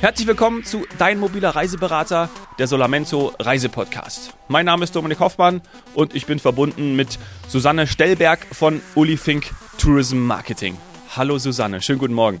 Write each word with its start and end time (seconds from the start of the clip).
Herzlich 0.00 0.26
willkommen 0.26 0.64
zu 0.64 0.86
Dein 0.96 1.20
mobiler 1.20 1.50
Reiseberater, 1.50 2.30
der 2.58 2.66
Solamento 2.66 3.34
Reisepodcast. 3.38 4.32
Mein 4.48 4.64
Name 4.64 4.84
ist 4.84 4.96
Dominik 4.96 5.20
Hoffmann 5.20 5.60
und 5.92 6.14
ich 6.14 6.24
bin 6.24 6.38
verbunden 6.38 6.96
mit 6.96 7.18
Susanne 7.48 7.86
Stellberg 7.86 8.46
von 8.50 8.80
Ulifink 8.94 9.50
Tourism 9.76 10.20
Marketing. 10.20 10.78
Hallo 11.14 11.36
Susanne, 11.36 11.82
schönen 11.82 11.98
guten 11.98 12.14
Morgen. 12.14 12.40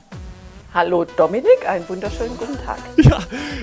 Hallo 0.72 1.04
Dominik, 1.04 1.68
einen 1.68 1.86
wunderschönen 1.86 2.38
guten 2.38 2.56
Tag. 2.64 2.78
Ja, 2.96 3.18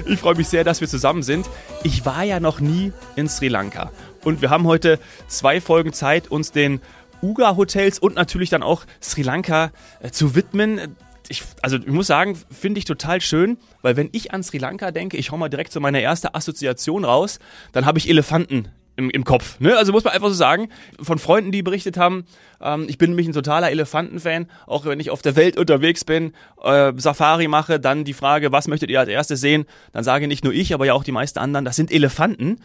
ich 0.05 0.19
freue 0.19 0.35
mich 0.35 0.47
sehr, 0.47 0.63
dass 0.63 0.79
wir 0.79 0.87
zusammen 0.87 1.23
sind. 1.23 1.49
Ich 1.81 2.05
war 2.05 2.21
ja 2.21 2.39
noch 2.39 2.59
nie 2.59 2.93
in 3.15 3.27
Sri 3.27 3.47
Lanka 3.47 3.91
und 4.23 4.43
wir 4.43 4.51
haben 4.51 4.67
heute 4.67 4.99
zwei 5.27 5.59
Folgen 5.59 5.91
Zeit, 5.91 6.29
uns 6.29 6.51
den 6.51 6.81
Uga-Hotels 7.23 7.97
und 7.97 8.15
natürlich 8.15 8.51
dann 8.51 8.61
auch 8.61 8.83
Sri 9.01 9.23
Lanka 9.23 9.71
äh, 10.01 10.11
zu 10.11 10.35
widmen 10.35 10.95
ich, 11.29 11.43
also 11.61 11.77
ich 11.77 11.87
muss 11.87 12.07
sagen, 12.07 12.37
finde 12.51 12.79
ich 12.79 12.85
total 12.85 13.21
schön, 13.21 13.57
weil 13.81 13.97
wenn 13.97 14.09
ich 14.11 14.33
an 14.33 14.43
Sri 14.43 14.57
Lanka 14.57 14.91
denke, 14.91 15.17
ich 15.17 15.31
hau 15.31 15.37
mal 15.37 15.49
direkt 15.49 15.71
so 15.71 15.79
meine 15.79 16.01
erste 16.01 16.35
Assoziation 16.35 17.05
raus, 17.05 17.39
dann 17.73 17.85
habe 17.85 17.97
ich 17.97 18.09
Elefanten 18.09 18.69
im, 18.97 19.09
im 19.09 19.23
Kopf. 19.23 19.59
Ne? 19.59 19.77
Also 19.77 19.91
muss 19.91 20.03
man 20.03 20.13
einfach 20.13 20.29
so 20.29 20.33
sagen, 20.33 20.69
von 20.99 21.19
Freunden, 21.19 21.51
die 21.51 21.61
berichtet 21.63 21.97
haben, 21.97 22.25
ähm, 22.61 22.85
ich 22.89 22.97
bin 22.97 23.11
nämlich 23.11 23.27
ein 23.27 23.33
totaler 23.33 23.71
Elefantenfan, 23.71 24.47
auch 24.65 24.85
wenn 24.85 24.99
ich 24.99 25.11
auf 25.11 25.21
der 25.21 25.35
Welt 25.35 25.57
unterwegs 25.57 26.03
bin, 26.03 26.33
äh, 26.63 26.91
Safari 26.97 27.47
mache, 27.47 27.79
dann 27.79 28.03
die 28.03 28.13
Frage, 28.13 28.51
was 28.51 28.67
möchtet 28.67 28.89
ihr 28.89 28.99
als 28.99 29.09
erstes 29.09 29.39
sehen? 29.39 29.65
Dann 29.93 30.03
sage 30.03 30.27
nicht 30.27 30.43
nur 30.43 30.53
ich, 30.53 30.73
aber 30.73 30.85
ja 30.85 30.93
auch 30.93 31.03
die 31.03 31.11
meisten 31.11 31.39
anderen, 31.39 31.63
das 31.63 31.75
sind 31.75 31.91
Elefanten. 31.91 32.59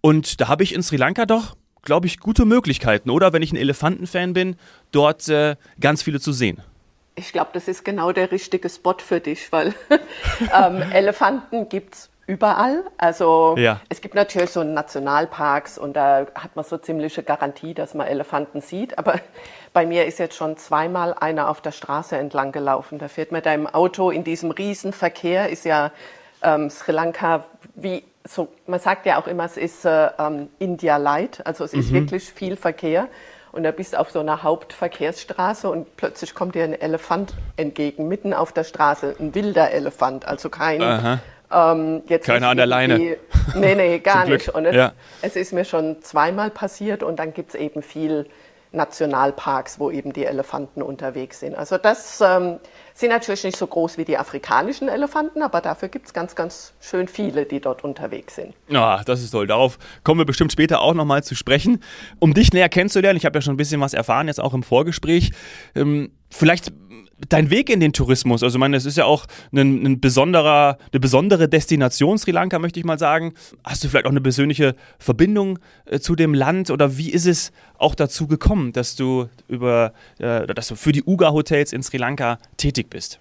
Und 0.00 0.40
da 0.40 0.48
habe 0.48 0.64
ich 0.64 0.74
in 0.74 0.82
Sri 0.82 0.96
Lanka 0.96 1.24
doch, 1.24 1.56
glaube 1.82 2.06
ich, 2.06 2.18
gute 2.18 2.44
Möglichkeiten, 2.44 3.10
oder? 3.10 3.32
Wenn 3.32 3.42
ich 3.42 3.52
ein 3.52 3.56
Elefantenfan 3.56 4.32
bin, 4.32 4.56
dort 4.90 5.28
äh, 5.28 5.56
ganz 5.80 6.02
viele 6.02 6.20
zu 6.20 6.32
sehen. 6.32 6.60
Ich 7.16 7.32
glaube, 7.32 7.50
das 7.54 7.66
ist 7.66 7.84
genau 7.84 8.12
der 8.12 8.30
richtige 8.30 8.68
Spot 8.68 8.96
für 8.98 9.20
dich, 9.20 9.50
weil 9.50 9.74
ähm, 10.54 10.82
Elefanten 10.92 11.68
gibt's 11.68 12.10
überall. 12.26 12.84
Also 12.98 13.54
ja. 13.56 13.80
es 13.88 14.00
gibt 14.00 14.14
natürlich 14.14 14.50
so 14.50 14.62
Nationalparks 14.64 15.78
und 15.78 15.94
da 15.94 16.26
hat 16.34 16.56
man 16.56 16.64
so 16.64 16.76
ziemliche 16.76 17.22
Garantie, 17.22 17.72
dass 17.72 17.94
man 17.94 18.06
Elefanten 18.06 18.60
sieht. 18.60 18.98
Aber 18.98 19.14
bei 19.72 19.86
mir 19.86 20.06
ist 20.06 20.18
jetzt 20.18 20.36
schon 20.36 20.56
zweimal 20.56 21.14
einer 21.14 21.48
auf 21.48 21.60
der 21.60 21.72
Straße 21.72 22.16
entlang 22.16 22.52
gelaufen. 22.52 22.98
Da 22.98 23.08
fährt 23.08 23.32
man 23.32 23.42
da 23.42 23.54
im 23.54 23.66
Auto 23.66 24.10
in 24.10 24.24
diesem 24.24 24.50
Riesenverkehr, 24.50 25.48
ist 25.48 25.64
ja 25.64 25.92
ähm, 26.42 26.68
Sri 26.70 26.92
Lanka 26.92 27.44
wie 27.74 28.04
so, 28.24 28.48
man 28.66 28.80
sagt 28.80 29.06
ja 29.06 29.20
auch 29.20 29.26
immer, 29.26 29.44
es 29.44 29.56
ist 29.56 29.84
äh, 29.84 30.10
ähm, 30.18 30.48
India 30.58 30.96
Light, 30.96 31.46
also 31.46 31.64
es 31.64 31.72
ist 31.72 31.90
mhm. 31.90 31.94
wirklich 31.94 32.24
viel 32.24 32.56
Verkehr 32.56 33.08
und 33.56 33.62
da 33.62 33.70
bist 33.70 33.94
du 33.94 33.98
auf 33.98 34.10
so 34.10 34.20
einer 34.20 34.42
Hauptverkehrsstraße 34.42 35.68
und 35.68 35.96
plötzlich 35.96 36.34
kommt 36.34 36.54
dir 36.54 36.64
ein 36.64 36.78
Elefant 36.78 37.34
entgegen, 37.56 38.06
mitten 38.06 38.34
auf 38.34 38.52
der 38.52 38.64
Straße, 38.64 39.16
ein 39.18 39.34
wilder 39.34 39.70
Elefant, 39.70 40.26
also 40.26 40.48
kein... 40.48 41.20
Ähm, 41.48 42.02
jetzt 42.08 42.26
Keiner 42.26 42.48
an 42.48 42.56
der 42.56 42.66
Leine. 42.66 42.98
Nee, 43.54 43.74
nee, 43.76 43.98
gar 44.02 44.26
nicht. 44.26 44.48
Und 44.48 44.66
es, 44.66 44.74
ja. 44.74 44.92
es, 45.22 45.36
ist 45.36 45.52
mir 45.52 45.64
schon 45.64 46.02
zweimal 46.02 46.50
passiert 46.50 47.04
und 47.04 47.20
dann 47.20 47.32
gibt 47.32 47.50
es 47.50 47.54
eben 47.54 47.82
viel 47.82 48.26
Nationalparks, 48.76 49.80
wo 49.80 49.90
eben 49.90 50.12
die 50.12 50.24
Elefanten 50.24 50.82
unterwegs 50.82 51.40
sind. 51.40 51.54
Also 51.56 51.78
das 51.78 52.20
ähm, 52.20 52.58
sind 52.94 53.10
natürlich 53.10 53.42
nicht 53.44 53.56
so 53.56 53.66
groß 53.66 53.98
wie 53.98 54.04
die 54.04 54.16
afrikanischen 54.18 54.88
Elefanten, 54.88 55.42
aber 55.42 55.60
dafür 55.60 55.88
gibt 55.88 56.06
es 56.06 56.12
ganz, 56.12 56.34
ganz 56.34 56.74
schön 56.80 57.08
viele, 57.08 57.46
die 57.46 57.60
dort 57.60 57.82
unterwegs 57.82 58.36
sind. 58.36 58.54
Ja, 58.68 59.02
das 59.04 59.22
ist 59.22 59.30
toll. 59.30 59.46
Darauf 59.46 59.78
kommen 60.04 60.20
wir 60.20 60.26
bestimmt 60.26 60.52
später 60.52 60.80
auch 60.80 60.94
nochmal 60.94 61.24
zu 61.24 61.34
sprechen. 61.34 61.82
Um 62.18 62.34
dich 62.34 62.52
näher 62.52 62.68
kennenzulernen, 62.68 63.16
ich 63.16 63.24
habe 63.24 63.38
ja 63.38 63.42
schon 63.42 63.54
ein 63.54 63.58
bisschen 63.58 63.80
was 63.80 63.94
erfahren, 63.94 64.28
jetzt 64.28 64.40
auch 64.40 64.54
im 64.54 64.62
Vorgespräch. 64.62 65.32
Ähm, 65.74 66.12
vielleicht 66.30 66.72
dein 67.28 67.50
Weg 67.50 67.70
in 67.70 67.80
den 67.80 67.92
Tourismus, 67.92 68.42
also 68.42 68.56
ich 68.56 68.60
meine, 68.60 68.76
es 68.76 68.84
ist 68.84 68.96
ja 68.96 69.04
auch 69.04 69.26
ein, 69.52 69.84
ein, 69.84 70.00
besonderer, 70.00 70.78
eine 70.92 71.00
besondere 71.00 71.48
Destination 71.48 72.18
Sri 72.18 72.30
Lanka, 72.30 72.58
möchte 72.58 72.78
ich 72.78 72.84
mal 72.84 72.98
sagen. 72.98 73.34
Hast 73.64 73.82
du 73.82 73.88
vielleicht 73.88 74.06
auch 74.06 74.10
eine 74.10 74.20
persönliche 74.20 74.74
Verbindung 74.98 75.58
äh, 75.86 75.98
zu 75.98 76.14
dem 76.14 76.34
Land 76.34 76.70
oder 76.70 76.98
wie 76.98 77.10
ist 77.10 77.26
es 77.26 77.52
auch 77.78 77.94
dazu 77.94 78.26
gekommen, 78.26 78.72
dass 78.72 78.96
du 78.96 79.28
über, 79.48 79.92
äh, 80.18 80.46
dass 80.46 80.68
du 80.68 80.76
für 80.76 80.92
die 80.92 81.02
Uga 81.04 81.32
Hotels 81.32 81.72
in 81.72 81.82
Sri 81.82 81.96
Lanka 81.96 82.38
tätig 82.56 82.90
bist? 82.90 83.18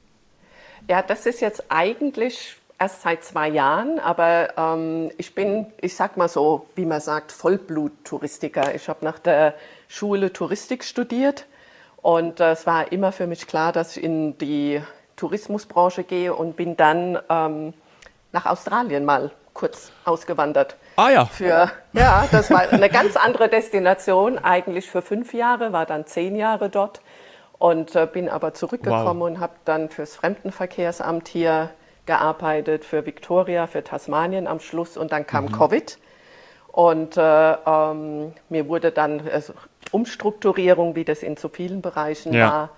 Ja, 0.89 1.01
das 1.01 1.25
ist 1.25 1.41
jetzt 1.41 1.63
eigentlich 1.69 2.55
erst 2.77 3.01
seit 3.01 3.23
zwei 3.23 3.47
Jahren, 3.47 3.99
aber 3.99 4.49
ähm, 4.57 5.09
ich 5.17 5.33
bin, 5.33 5.67
ich 5.81 5.95
sag 5.95 6.17
mal 6.17 6.27
so, 6.27 6.67
wie 6.75 6.85
man 6.85 6.99
sagt, 6.99 7.31
Vollblut-Touristiker. 7.31 8.75
Ich 8.75 8.89
habe 8.89 9.03
nach 9.05 9.19
der 9.19 9.55
Schule 9.87 10.33
Touristik 10.33 10.83
studiert 10.83 11.45
und 12.05 12.39
es 12.39 12.67
war 12.67 12.91
immer 12.91 13.11
für 13.11 13.25
mich 13.25 13.47
klar, 13.47 13.71
dass 13.71 13.97
ich 13.97 14.03
in 14.03 14.37
die 14.37 14.79
Tourismusbranche 15.15 16.03
gehe 16.03 16.35
und 16.35 16.55
bin 16.55 16.77
dann 16.77 17.17
ähm, 17.29 17.73
nach 18.31 18.45
Australien 18.45 19.05
mal 19.05 19.31
kurz 19.55 19.91
ausgewandert. 20.03 20.75
Ah 20.97 21.09
ja. 21.09 21.25
Für, 21.25 21.71
ja, 21.93 22.27
das 22.31 22.51
war 22.51 22.59
eine 22.69 22.89
ganz 22.89 23.15
andere 23.15 23.49
Destination, 23.49 24.37
eigentlich 24.37 24.87
für 24.87 25.01
fünf 25.01 25.33
Jahre, 25.33 25.73
war 25.73 25.87
dann 25.87 26.05
zehn 26.05 26.35
Jahre 26.35 26.69
dort 26.69 27.01
und 27.57 27.95
äh, 27.95 28.05
bin 28.05 28.29
aber 28.29 28.53
zurückgekommen 28.53 29.21
wow. 29.21 29.27
und 29.27 29.39
habe 29.39 29.53
dann 29.65 29.89
fürs 29.89 30.15
Fremdenverkehrsamt 30.15 31.27
hier 31.27 31.71
gearbeitet, 32.05 32.85
für 32.85 33.07
Victoria, 33.07 33.65
für 33.65 33.83
Tasmanien 33.83 34.45
am 34.45 34.59
Schluss 34.59 34.95
und 34.95 35.11
dann 35.11 35.25
kam 35.25 35.45
mhm. 35.45 35.53
Covid. 35.53 35.97
Und 36.71 37.17
äh, 37.17 37.53
ähm, 37.65 38.33
mir 38.49 38.67
wurde 38.67 38.91
dann 38.91 39.27
also 39.27 39.53
Umstrukturierung, 39.91 40.95
wie 40.95 41.05
das 41.05 41.23
in 41.23 41.37
so 41.37 41.49
vielen 41.49 41.81
Bereichen 41.81 42.33
ja. 42.33 42.51
war. 42.51 42.69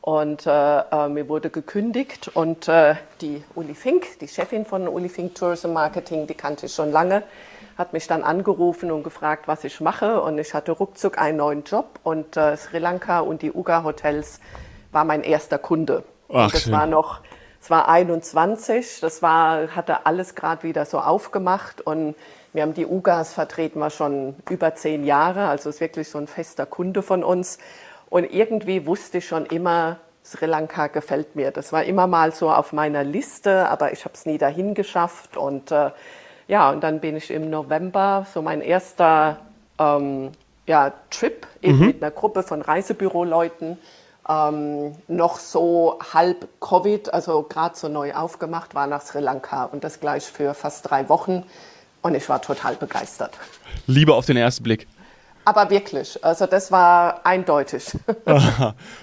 Und 0.00 0.46
äh, 0.46 0.50
äh, 0.50 1.08
mir 1.08 1.30
wurde 1.30 1.48
gekündigt 1.48 2.30
und 2.34 2.68
äh, 2.68 2.96
die 3.22 3.42
Uli 3.54 3.74
Fink, 3.74 4.18
die 4.20 4.28
Chefin 4.28 4.66
von 4.66 4.86
Uli 4.86 5.08
Fink 5.08 5.34
Tourism 5.34 5.72
Marketing, 5.72 6.26
die 6.26 6.34
kannte 6.34 6.66
ich 6.66 6.74
schon 6.74 6.92
lange, 6.92 7.22
hat 7.78 7.94
mich 7.94 8.06
dann 8.06 8.22
angerufen 8.22 8.90
und 8.90 9.02
gefragt, 9.02 9.48
was 9.48 9.64
ich 9.64 9.80
mache. 9.80 10.20
Und 10.20 10.38
ich 10.38 10.52
hatte 10.52 10.72
ruckzuck 10.72 11.16
einen 11.16 11.38
neuen 11.38 11.64
Job 11.64 12.00
und 12.02 12.36
äh, 12.36 12.54
Sri 12.58 12.80
Lanka 12.80 13.20
und 13.20 13.40
die 13.40 13.50
Uga 13.50 13.82
Hotels 13.82 14.40
war 14.92 15.04
mein 15.04 15.22
erster 15.22 15.56
Kunde. 15.56 16.04
Ach, 16.28 16.44
und 16.44 16.54
das 16.54 16.64
schön. 16.64 16.72
war 16.74 16.86
noch, 16.86 17.20
es 17.62 17.70
war 17.70 17.88
21, 17.88 19.00
das 19.00 19.22
war, 19.22 19.74
hatte 19.74 20.04
alles 20.04 20.34
gerade 20.34 20.64
wieder 20.64 20.84
so 20.84 20.98
aufgemacht 20.98 21.80
und 21.80 22.14
wir 22.54 22.62
haben 22.62 22.72
die 22.72 22.86
UGAs 22.86 23.34
vertreten 23.34 23.80
wir 23.80 23.90
schon 23.90 24.36
über 24.48 24.76
zehn 24.76 25.04
Jahre, 25.04 25.48
also 25.48 25.68
ist 25.68 25.80
wirklich 25.80 26.08
so 26.08 26.18
ein 26.18 26.28
fester 26.28 26.66
Kunde 26.66 27.02
von 27.02 27.24
uns. 27.24 27.58
Und 28.08 28.32
irgendwie 28.32 28.86
wusste 28.86 29.18
ich 29.18 29.26
schon 29.26 29.44
immer, 29.46 29.98
Sri 30.24 30.46
Lanka 30.46 30.86
gefällt 30.86 31.34
mir. 31.34 31.50
Das 31.50 31.72
war 31.72 31.82
immer 31.82 32.06
mal 32.06 32.32
so 32.32 32.50
auf 32.50 32.72
meiner 32.72 33.02
Liste, 33.02 33.68
aber 33.68 33.92
ich 33.92 34.04
habe 34.04 34.14
es 34.14 34.24
nie 34.24 34.38
dahin 34.38 34.74
geschafft. 34.74 35.36
Und 35.36 35.72
äh, 35.72 35.90
ja, 36.46 36.70
und 36.70 36.84
dann 36.84 37.00
bin 37.00 37.16
ich 37.16 37.32
im 37.32 37.50
November 37.50 38.24
so 38.32 38.40
mein 38.40 38.60
erster 38.60 39.38
ähm, 39.80 40.30
ja, 40.66 40.92
Trip 41.10 41.48
eben 41.60 41.80
mhm. 41.80 41.86
mit 41.86 42.02
einer 42.02 42.12
Gruppe 42.12 42.44
von 42.44 42.62
Reisebüroleuten. 42.62 43.78
Ähm, 44.28 44.94
noch 45.08 45.40
so 45.40 45.98
halb 46.14 46.48
Covid, 46.60 47.12
also 47.12 47.42
gerade 47.42 47.76
so 47.76 47.88
neu 47.88 48.14
aufgemacht, 48.14 48.76
war 48.76 48.86
nach 48.86 49.02
Sri 49.02 49.18
Lanka 49.18 49.64
und 49.64 49.82
das 49.82 49.98
gleich 49.98 50.24
für 50.24 50.54
fast 50.54 50.88
drei 50.88 51.08
Wochen. 51.08 51.44
Und 52.04 52.14
ich 52.14 52.28
war 52.28 52.42
total 52.42 52.76
begeistert. 52.76 53.32
Liebe 53.86 54.14
auf 54.14 54.26
den 54.26 54.36
ersten 54.36 54.62
Blick. 54.62 54.86
Aber 55.44 55.68
wirklich, 55.68 56.18
also 56.24 56.46
das 56.46 56.72
war 56.72 57.24
eindeutig. 57.26 57.84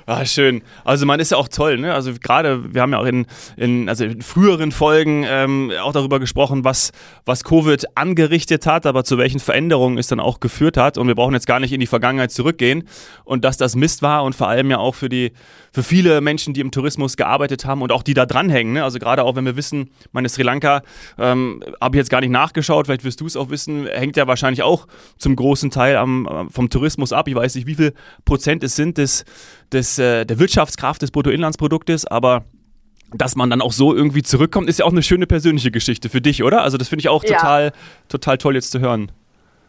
ah, 0.06 0.26
schön. 0.26 0.64
Also 0.84 1.06
man 1.06 1.20
ist 1.20 1.32
ja 1.32 1.38
auch 1.38 1.48
toll, 1.48 1.78
ne? 1.78 1.94
Also 1.94 2.14
gerade, 2.20 2.74
wir 2.74 2.82
haben 2.82 2.94
ja 2.94 3.00
auch 3.00 3.06
in, 3.06 3.28
in, 3.58 3.88
also 3.88 4.06
in 4.06 4.22
früheren 4.24 4.72
Folgen 4.72 5.24
ähm, 5.28 5.72
auch 5.82 5.92
darüber 5.92 6.20
gesprochen, 6.20 6.64
was, 6.64 6.92
was 7.26 7.44
Covid 7.44 7.86
angerichtet 7.96 8.66
hat, 8.66 8.88
aber 8.88 9.04
zu 9.04 9.20
welchen 9.20 9.40
Veränderungen 9.40 10.00
es 10.00 10.08
dann 10.08 10.20
auch 10.20 10.40
geführt 10.40 10.78
hat. 10.78 10.98
Und 10.98 11.08
wir 11.08 11.16
brauchen 11.16 11.34
jetzt 11.34 11.46
gar 11.46 11.60
nicht 11.60 11.74
in 11.74 11.80
die 11.80 11.88
Vergangenheit 11.88 12.32
zurückgehen 12.32 12.88
und 13.24 13.46
dass 13.46 13.58
das 13.58 13.76
Mist 13.76 14.02
war 14.02 14.24
und 14.24 14.34
vor 14.34 14.48
allem 14.48 14.72
ja 14.72 14.80
auch 14.80 14.96
für 14.96 15.10
die, 15.10 15.34
für 15.72 15.84
viele 15.84 16.22
Menschen, 16.22 16.56
die 16.56 16.62
im 16.62 16.72
Tourismus 16.72 17.18
gearbeitet 17.18 17.66
haben 17.66 17.84
und 17.84 17.92
auch 17.92 18.02
die 18.02 18.16
da 18.16 18.26
dranhängen. 18.26 18.74
Ne? 18.74 18.84
Also 18.84 18.98
gerade 18.98 19.24
auch 19.24 19.36
wenn 19.36 19.46
wir 19.46 19.56
wissen, 19.56 19.92
meine 20.12 20.28
Sri 20.28 20.42
Lanka, 20.42 20.82
ähm, 21.20 21.64
habe 21.80 21.96
ich 21.96 22.00
jetzt 22.00 22.10
gar 22.10 22.22
nicht 22.22 22.32
nachgeschaut, 22.32 22.88
vielleicht 22.88 23.04
wirst 23.04 23.22
du 23.22 23.28
es 23.28 23.38
auch 23.38 23.52
wissen, 23.52 23.86
hängt 23.86 24.18
ja 24.18 24.26
wahrscheinlich 24.26 24.64
auch 24.64 24.88
zum 25.20 25.36
großen 25.36 25.70
Teil 25.70 25.98
am 25.98 26.28
vom 26.50 26.70
Tourismus 26.70 27.14
ab. 27.14 27.28
Ich 27.28 27.36
weiß 27.36 27.56
nicht, 27.56 27.68
wie 27.68 27.76
viel 27.76 27.94
Prozent 28.26 28.64
es 28.64 28.76
sind 28.76 28.98
des, 28.98 29.26
des, 29.72 30.00
äh, 30.00 30.26
der 30.26 30.40
Wirtschaftskraft 30.40 31.02
des 31.02 31.12
Bruttoinlandsproduktes, 31.12 32.06
aber 32.06 32.46
dass 33.14 33.36
man 33.36 33.50
dann 33.50 33.62
auch 33.62 33.74
so 33.74 33.94
irgendwie 33.94 34.24
zurückkommt, 34.24 34.70
ist 34.70 34.80
ja 34.80 34.86
auch 34.86 34.92
eine 34.92 35.04
schöne 35.04 35.28
persönliche 35.28 35.72
Geschichte 35.72 36.10
für 36.10 36.22
dich, 36.22 36.44
oder? 36.44 36.64
Also 36.64 36.78
das 36.78 36.88
finde 36.88 37.02
ich 37.02 37.10
auch 37.10 37.24
total, 37.24 37.66
ja. 37.66 37.72
total 38.08 38.38
toll 38.38 38.56
jetzt 38.56 38.72
zu 38.72 38.80
hören. 38.80 39.12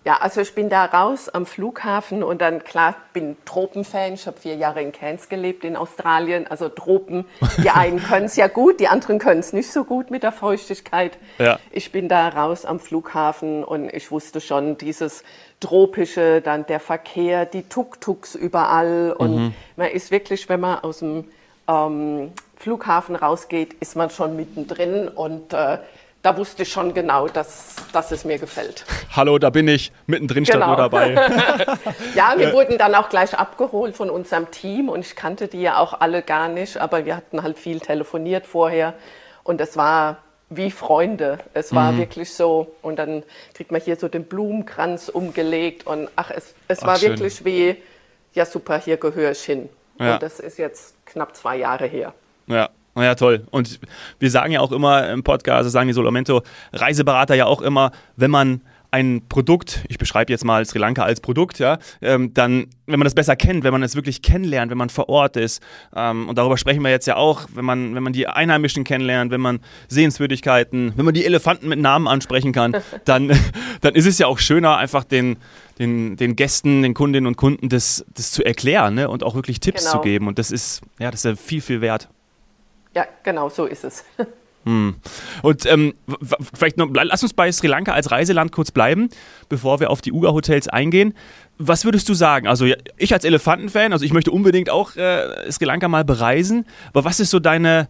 Ja, 0.05 0.17
also 0.17 0.41
ich 0.41 0.55
bin 0.55 0.69
da 0.69 0.85
raus 0.85 1.29
am 1.29 1.47
Flughafen 1.47 2.25
und 2.25 2.41
dann, 2.41 2.65
klar, 2.65 2.97
bin 3.13 3.37
Tropenfan. 3.45 4.15
Ich 4.15 4.27
habe 4.27 4.37
vier 4.37 4.57
Jahre 4.57 4.83
in 4.83 4.91
Cairns 4.91 5.29
gelebt 5.29 5.63
in 5.65 5.77
Australien. 5.77 6.49
Also 6.49 6.69
Tropen, 6.69 7.25
die 7.63 7.71
einen 7.75 8.03
können 8.03 8.27
es 8.27 8.35
ja 8.35 8.49
gut, 8.49 8.81
die 8.81 8.89
anderen 8.89 9.21
können 9.21 9.39
es 9.39 9.53
nicht 9.53 9.71
so 9.71 9.85
gut 9.85 10.11
mit 10.11 10.25
der 10.25 10.33
Feuchtigkeit. 10.33 11.19
Ja. 11.39 11.61
Ich 11.71 11.93
bin 11.93 12.09
da 12.09 12.29
raus 12.29 12.65
am 12.65 12.81
Flughafen 12.81 13.63
und 13.63 13.95
ich 13.95 14.11
wusste 14.11 14.41
schon, 14.41 14.77
dieses 14.77 15.23
tropische, 15.61 16.41
dann 16.41 16.67
der 16.67 16.81
Verkehr, 16.81 17.47
die 17.47 17.63
Tuk-Tuks 17.63 18.35
überall. 18.35 19.15
Und 19.17 19.37
mhm. 19.37 19.55
man 19.77 19.89
ist 19.89 20.11
wirklich, 20.11 20.49
wenn 20.49 20.59
man 20.59 20.81
aus 20.81 20.99
dem 20.99 21.27
ähm, 21.69 22.33
Flughafen 22.57 23.15
rausgeht, 23.15 23.75
ist 23.75 23.95
man 23.95 24.11
schon 24.11 24.35
mittendrin 24.35 25.07
und 25.07 25.53
äh, 25.53 25.79
da 26.23 26.37
wusste 26.37 26.63
ich 26.63 26.71
schon 26.71 26.95
genau, 26.95 27.27
dass, 27.27 27.75
dass 27.93 28.13
es 28.13 28.25
mir 28.25 28.39
gefällt. 28.39 28.85
Hallo, 29.15 29.39
da 29.39 29.51
bin 29.51 29.67
ich 29.67 29.93
mittendrin 30.07 30.45
genau. 30.45 30.57
statt 30.57 30.69
nur 30.69 30.77
dabei. 30.77 31.15
ja, 32.15 32.35
wir 32.37 32.53
wurden 32.53 32.79
dann 32.79 32.95
auch 32.95 33.09
gleich 33.09 33.35
abgeholt 33.35 33.97
von 33.97 34.09
unserem 34.09 34.51
Team 34.51 34.89
und 34.89 35.01
ich 35.01 35.17
kannte 35.17 35.49
die 35.49 35.61
ja 35.61 35.79
auch 35.79 36.01
alle 36.01 36.23
gar 36.23 36.49
nicht, 36.49 36.77
aber 36.77 37.05
wir 37.05 37.17
hatten 37.17 37.43
halt 37.43 37.59
viel 37.59 37.81
telefoniert 37.81 38.47
vorher 38.47 38.95
und 39.43 39.61
es 39.61 39.77
war 39.77 40.19
wie 40.49 40.71
Freunde. 40.71 41.39
Es 41.55 41.75
war 41.75 41.93
mhm. 41.93 41.99
wirklich 41.99 42.33
so 42.33 42.73
und 42.83 42.97
dann 42.97 43.25
kriegt 43.55 43.73
man 43.73 43.81
hier 43.81 43.97
so 43.97 44.07
den 44.07 44.25
Blumenkranz 44.25 45.09
umgelegt 45.09 45.87
und 45.87 46.09
ach, 46.15 46.31
es, 46.31 46.55
es 46.69 46.83
ach, 46.83 46.87
war 46.87 46.97
schön. 46.99 47.11
wirklich 47.11 47.45
wie, 47.45 47.77
ja 48.33 48.45
super, 48.45 48.79
hier 48.79 48.97
gehöre 48.97 49.33
ich 49.33 49.43
hin. 49.43 49.69
Ja. 49.99 50.15
Und 50.15 50.23
das 50.23 50.39
ist 50.39 50.59
jetzt 50.59 50.95
knapp 51.05 51.35
zwei 51.35 51.57
Jahre 51.57 51.87
her. 51.87 52.15
Ja, 52.47 52.71
ja, 52.97 53.15
toll. 53.15 53.47
Und 53.51 53.81
wir 54.19 54.31
sagen 54.31 54.53
ja 54.53 54.61
auch 54.61 54.73
immer 54.73 55.09
im 55.11 55.23
Podcast, 55.23 55.71
sagen 55.71 55.89
die 55.89 55.95
Solamento 55.95 56.43
Reiseberater 56.73 57.35
ja 57.35 57.47
auch 57.47 57.63
immer, 57.63 57.91
wenn 58.17 58.31
man 58.31 58.61
ein 58.93 59.23
Produkt, 59.27 59.85
ich 59.89 59.97
beschreibe 59.97 60.31
jetzt 60.31 60.45
mal 60.45 60.65
Sri 60.67 60.79
Lanka 60.79 61.03
als 61.03 61.23
Produkt, 61.23 61.59
ja, 61.59 61.79
ähm, 62.03 62.35
dann, 62.35 62.67
wenn 62.87 62.99
man 62.99 63.05
das 63.05 63.15
besser 63.15 63.37
kennt, 63.37 63.65
wenn 63.65 63.73
man 63.73 63.83
es 63.83 63.97
wirklich 63.97 64.21
kennenlernt, 64.21 64.71
wenn 64.71 64.77
man 64.77 64.91
vor 64.91 65.09
Ort 65.09 65.39
ist, 65.39 65.63
ähm, 65.97 66.29
und 66.29 66.37
darüber 66.37 66.59
sprechen 66.59 66.83
wir 66.83 66.91
jetzt 66.91 67.07
ja 67.07 67.17
auch, 67.17 67.47
wenn 67.55 67.65
man, 67.65 67.95
wenn 67.95 68.03
man 68.03 68.13
die 68.13 68.29
Einheimischen 68.29 68.85
kennenlernt, 68.85 69.33
wenn 69.33 69.41
man 69.41 69.61
Sehenswürdigkeiten, 69.89 70.93
wenn 70.95 71.07
man 71.07 71.15
die 71.15 71.25
Elefanten 71.25 71.69
mit 71.69 71.79
Namen 71.79 72.07
ansprechen 72.07 72.53
kann, 72.53 72.77
dann, 73.07 73.33
dann 73.81 73.95
ist 73.95 74.07
es 74.07 74.19
ja 74.19 74.27
auch 74.27 74.39
schöner, 74.39 74.77
einfach 74.77 75.05
den, 75.05 75.39
den, 75.79 76.17
den 76.17 76.37
Gästen, 76.37 76.83
den 76.83 76.93
Kundinnen 76.93 77.27
und 77.27 77.37
Kunden 77.37 77.71
das, 77.71 78.05
das 78.15 78.31
zu 78.31 78.45
erklären 78.45 78.95
ne? 78.95 79.09
und 79.09 79.23
auch 79.23 79.35
wirklich 79.35 79.59
Tipps 79.61 79.85
genau. 79.85 79.97
zu 79.97 80.01
geben. 80.03 80.29
Und 80.29 80.39
das 80.39 80.51
ist, 80.51 80.83
ja, 80.99 81.11
das 81.11 81.25
ist 81.25 81.31
ja 81.31 81.37
viel, 81.37 81.63
viel 81.63 81.81
wert. 81.81 82.11
Ja, 82.95 83.07
genau, 83.23 83.49
so 83.49 83.67
ist 83.67 83.85
es. 83.85 84.05
Hm. 84.65 84.95
Und 85.43 85.67
ähm, 85.67 85.95
vielleicht 86.55 86.77
noch, 86.77 86.89
lass 86.93 87.23
uns 87.23 87.35
bei 87.35 87.51
Sri 87.51 87.67
Lanka 87.67 87.93
als 87.93 88.11
Reiseland 88.11 88.53
kurz 88.53 88.71
bleiben, 88.71 89.09
bevor 89.49 89.81
wir 89.81 89.91
auf 89.91 90.01
die 90.03 90.13
Uga-Hotels 90.13 90.69
eingehen. 90.69 91.15
Was 91.59 91.85
würdest 91.85 92.09
du 92.09 92.15
sagen? 92.15 92.47
Also 92.47 92.67
ich 92.97 93.13
als 93.13 93.25
Elefantenfan, 93.25 93.93
also 93.93 94.05
ich 94.05 94.13
möchte 94.13 94.31
unbedingt 94.31 94.71
auch 94.71 94.95
äh, 94.95 95.51
Sri 95.51 95.65
Lanka 95.65 95.89
mal 95.89 96.05
bereisen, 96.05 96.65
aber 96.91 97.05
was 97.05 97.19
ist 97.19 97.31
so 97.31 97.41
deine, 97.41 97.89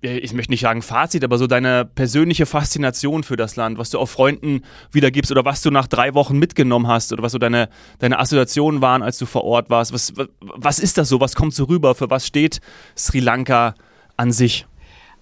ich 0.00 0.32
möchte 0.32 0.52
nicht 0.52 0.60
sagen 0.60 0.82
Fazit, 0.82 1.24
aber 1.24 1.38
so 1.38 1.48
deine 1.48 1.84
persönliche 1.84 2.46
Faszination 2.46 3.24
für 3.24 3.36
das 3.36 3.56
Land, 3.56 3.78
was 3.78 3.90
du 3.90 3.98
auch 3.98 4.08
Freunden 4.08 4.62
wiedergibst 4.92 5.32
oder 5.32 5.44
was 5.44 5.60
du 5.60 5.72
nach 5.72 5.88
drei 5.88 6.14
Wochen 6.14 6.38
mitgenommen 6.38 6.86
hast 6.86 7.12
oder 7.12 7.24
was 7.24 7.32
so 7.32 7.38
deine, 7.38 7.68
deine 7.98 8.20
Assoziationen 8.20 8.80
waren, 8.80 9.02
als 9.02 9.18
du 9.18 9.26
vor 9.26 9.42
Ort 9.42 9.70
warst. 9.70 9.92
Was, 9.92 10.16
was, 10.16 10.28
was 10.40 10.78
ist 10.78 10.98
das 10.98 11.08
so? 11.08 11.20
Was 11.20 11.34
kommt 11.34 11.54
so 11.54 11.64
rüber? 11.64 11.96
Für 11.96 12.10
was 12.10 12.28
steht 12.28 12.60
Sri 12.96 13.18
Lanka 13.18 13.74
an 14.22 14.32
sich? 14.32 14.66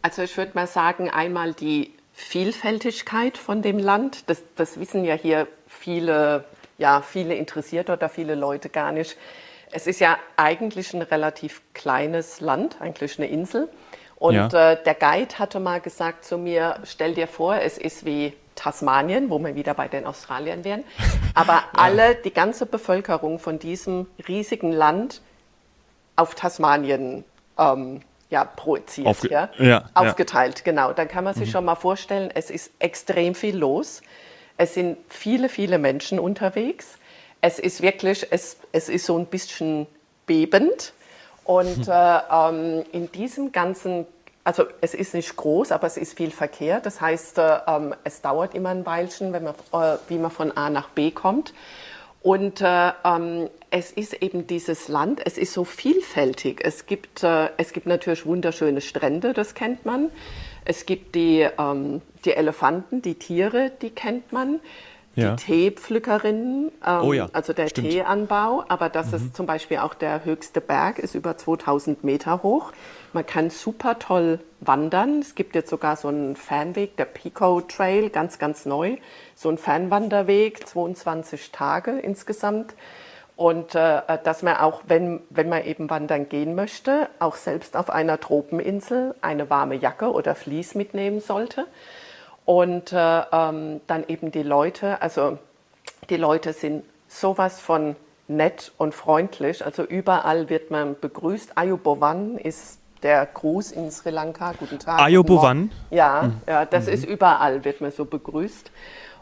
Also 0.03 0.23
ich 0.23 0.37
würde 0.37 0.53
mal 0.55 0.67
sagen, 0.67 1.11
einmal 1.11 1.53
die 1.55 1.93
Vielfältigkeit 2.13 3.39
von 3.39 3.63
dem 3.63 3.79
Land. 3.79 4.29
Das, 4.29 4.43
das 4.57 4.79
wissen 4.79 5.05
ja 5.05 5.15
hier 5.15 5.49
viele, 5.67 6.45
ja, 6.79 7.03
viele 7.03 7.35
Interessierte 7.35 7.93
oder 7.93 8.09
viele 8.09 8.35
Leute 8.35 8.69
gar 8.69 8.93
nicht. 8.93 9.17
Es 9.73 9.87
ist 9.87 10.01
ja 10.01 10.19
eigentlich 10.37 10.95
ein 10.95 11.03
relativ 11.03 11.63
kleines 11.75 12.41
Land, 12.41 12.77
eigentlich 12.81 13.19
eine 13.19 13.29
Insel. 13.29 13.69
Und 14.17 14.35
ja. 14.35 14.73
äh, 14.73 14.83
der 14.83 14.95
Guide 14.95 15.39
hatte 15.39 15.61
mal 15.61 15.81
gesagt 15.81 16.25
zu 16.25 16.37
mir, 16.37 16.81
stell 16.85 17.15
dir 17.15 17.27
vor, 17.27 17.57
es 17.57 17.79
ist 17.79 18.05
wie 18.05 18.35
Tasmanien, 18.55 19.31
wo 19.31 19.39
wir 19.39 19.55
wieder 19.55 19.73
bei 19.73 19.89
den 19.89 20.05
Australiern 20.05 20.65
wären. 20.65 20.85
Aber 21.35 21.53
ja. 21.55 21.69
alle, 21.73 22.17
die 22.17 22.33
ganze 22.33 22.67
Bevölkerung 22.67 23.39
von 23.39 23.59
diesem 23.59 24.07
riesigen 24.29 24.73
Land 24.73 25.23
auf 26.17 26.35
Tasmanien 26.35 27.25
ähm, 27.57 28.03
ja, 28.31 28.45
projiziert, 28.45 29.07
Aufge 29.07 29.31
ja? 29.31 29.51
ja? 29.59 29.85
aufgeteilt, 29.93 30.59
ja. 30.59 30.65
genau. 30.65 30.93
Dann 30.93 31.09
kann 31.09 31.25
man 31.25 31.35
sich 31.35 31.49
mhm. 31.49 31.53
schon 31.53 31.65
mal 31.65 31.75
vorstellen, 31.75 32.31
es 32.33 32.51
ist 32.51 32.71
extrem 32.79 33.35
viel 33.35 33.57
los. 33.57 34.03
Es 34.57 34.75
sind 34.75 34.99
viele, 35.09 35.49
viele 35.49 35.79
Menschen 35.79 36.19
unterwegs. 36.19 36.99
Es 37.41 37.59
ist 37.59 37.83
wirklich, 37.83 38.27
es, 38.31 38.57
es 38.73 38.89
ist 38.89 39.07
so 39.07 39.19
ein 39.19 39.27
bisschen 39.27 39.87
bebend. 40.27 40.93
Und 41.45 41.79
mhm. 41.79 41.85
äh, 41.93 42.19
ähm, 42.31 42.85
in 42.93 43.11
diesem 43.11 43.51
ganzen, 43.51 44.07
also 44.45 44.65
es 44.81 44.95
ist 44.95 45.15
nicht 45.15 45.35
groß, 45.35 45.73
aber 45.73 45.89
es 45.89 45.97
ist 45.97 46.17
viel 46.17 46.31
Verkehr. 46.31 46.81
Das 46.81 47.01
heißt, 47.01 47.39
äh, 47.39 47.59
ähm, 47.67 47.95
es 48.05 48.21
dauert 48.21 48.55
immer 48.55 48.69
ein 48.69 48.87
Weilchen, 48.87 49.33
wenn 49.33 49.45
man, 49.45 49.55
äh, 49.73 49.99
wie 50.09 50.19
man 50.19 50.31
von 50.31 50.57
A 50.57 50.71
nach 50.71 50.91
B 50.91 51.11
kommt. 51.11 51.53
Und 52.23 52.61
äh, 52.61 52.93
ähm, 53.05 53.49
es 53.71 53.93
ist 53.93 54.23
eben 54.23 54.47
dieses 54.47 54.89
Land, 54.89 55.23
es 55.25 55.39
ist 55.39 55.53
so 55.55 55.65
vielfältig. 55.65 56.61
Es 56.63 56.87
gibt, 56.87 57.23
äh, 57.23 57.49
es 57.57 57.73
gibt 57.73 57.87
natürlich 57.87 58.27
wunderschöne 58.27 58.83
Strände, 58.83 59.33
das 59.33 59.55
kennt 59.55 59.87
man. 59.87 60.11
Es 60.65 60.85
gibt 60.85 61.15
die, 61.15 61.49
ähm, 61.59 62.03
die 62.25 62.33
Elefanten, 62.33 63.01
die 63.01 63.15
Tiere, 63.15 63.73
die 63.81 63.91
kennt 63.91 64.33
man. 64.33 64.61
Ja. 65.17 65.35
Die 65.35 65.45
Teepflückerinnen, 65.45 66.71
ähm, 66.87 67.01
oh 67.03 67.13
ja, 67.13 67.29
also 67.33 67.53
der 67.53 67.69
stimmt. 67.69 67.91
Teeanbau, 67.91 68.65
aber 68.69 68.89
das 68.89 69.09
mhm. 69.09 69.17
ist 69.17 69.37
zum 69.37 69.47
Beispiel 69.47 69.79
auch 69.79 69.95
der 69.95 70.25
höchste 70.25 70.61
Berg, 70.61 71.01
ist 71.01 71.15
über 71.17 71.37
2000 71.37 72.05
Meter 72.05 72.43
hoch. 72.45 72.73
Man 73.13 73.27
kann 73.27 73.51
super 73.51 73.99
toll 73.99 74.39
wandern. 74.61 75.19
Es 75.19 75.35
gibt 75.35 75.57
jetzt 75.57 75.69
sogar 75.69 75.97
so 75.97 76.09
einen 76.09 76.37
Fernweg, 76.37 76.97
der 76.97 77.07
Pico 77.07 77.61
Trail, 77.61 78.09
ganz, 78.11 78.39
ganz 78.39 78.67
neu. 78.67 78.99
So 79.35 79.49
ein 79.49 79.59
Fernwanderweg, 79.59 80.67
22 80.67 81.51
Tage 81.51 81.99
insgesamt. 81.99 82.75
Und 83.35 83.75
äh, 83.75 84.03
dass 84.23 84.43
man 84.43 84.59
auch, 84.59 84.83
wenn, 84.87 85.23
wenn 85.31 85.49
man 85.49 85.65
eben 85.65 85.89
wandern 85.89 86.29
gehen 86.29 86.55
möchte, 86.55 87.09
auch 87.19 87.37
selbst 87.37 87.75
auf 87.75 87.89
einer 87.89 88.21
Tropeninsel 88.21 89.15
eine 89.23 89.49
warme 89.49 89.77
Jacke 89.77 90.13
oder 90.13 90.35
Vlies 90.35 90.75
mitnehmen 90.75 91.21
sollte. 91.21 91.67
Und 92.51 92.93
äh, 92.93 93.23
ähm, 93.31 93.81
dann 93.87 94.03
eben 94.09 94.33
die 94.33 94.43
Leute, 94.43 95.01
also 95.01 95.39
die 96.09 96.17
Leute 96.17 96.53
sind 96.53 96.83
sowas 97.07 97.61
von 97.61 97.95
nett 98.27 98.73
und 98.77 98.93
freundlich. 98.93 99.65
Also 99.65 99.85
überall 99.85 100.49
wird 100.49 100.73
man 100.73 100.97
begrüßt. 101.01 101.57
Ayubovan 101.57 102.39
ist 102.39 102.81
der 103.05 103.25
Gruß 103.25 103.71
in 103.71 103.93
Sri 103.93 104.11
Lanka. 104.11 104.55
Guten 104.59 104.81
Tag. 104.81 105.01
Ayubovan? 105.01 105.71
Ja, 105.91 106.23
mhm. 106.23 106.41
ja, 106.49 106.65
das 106.65 106.89
mhm. 106.89 106.93
ist 106.95 107.05
überall, 107.05 107.65
wird 107.65 107.81
man 107.83 107.93
so 107.93 108.05
begrüßt. 108.05 108.73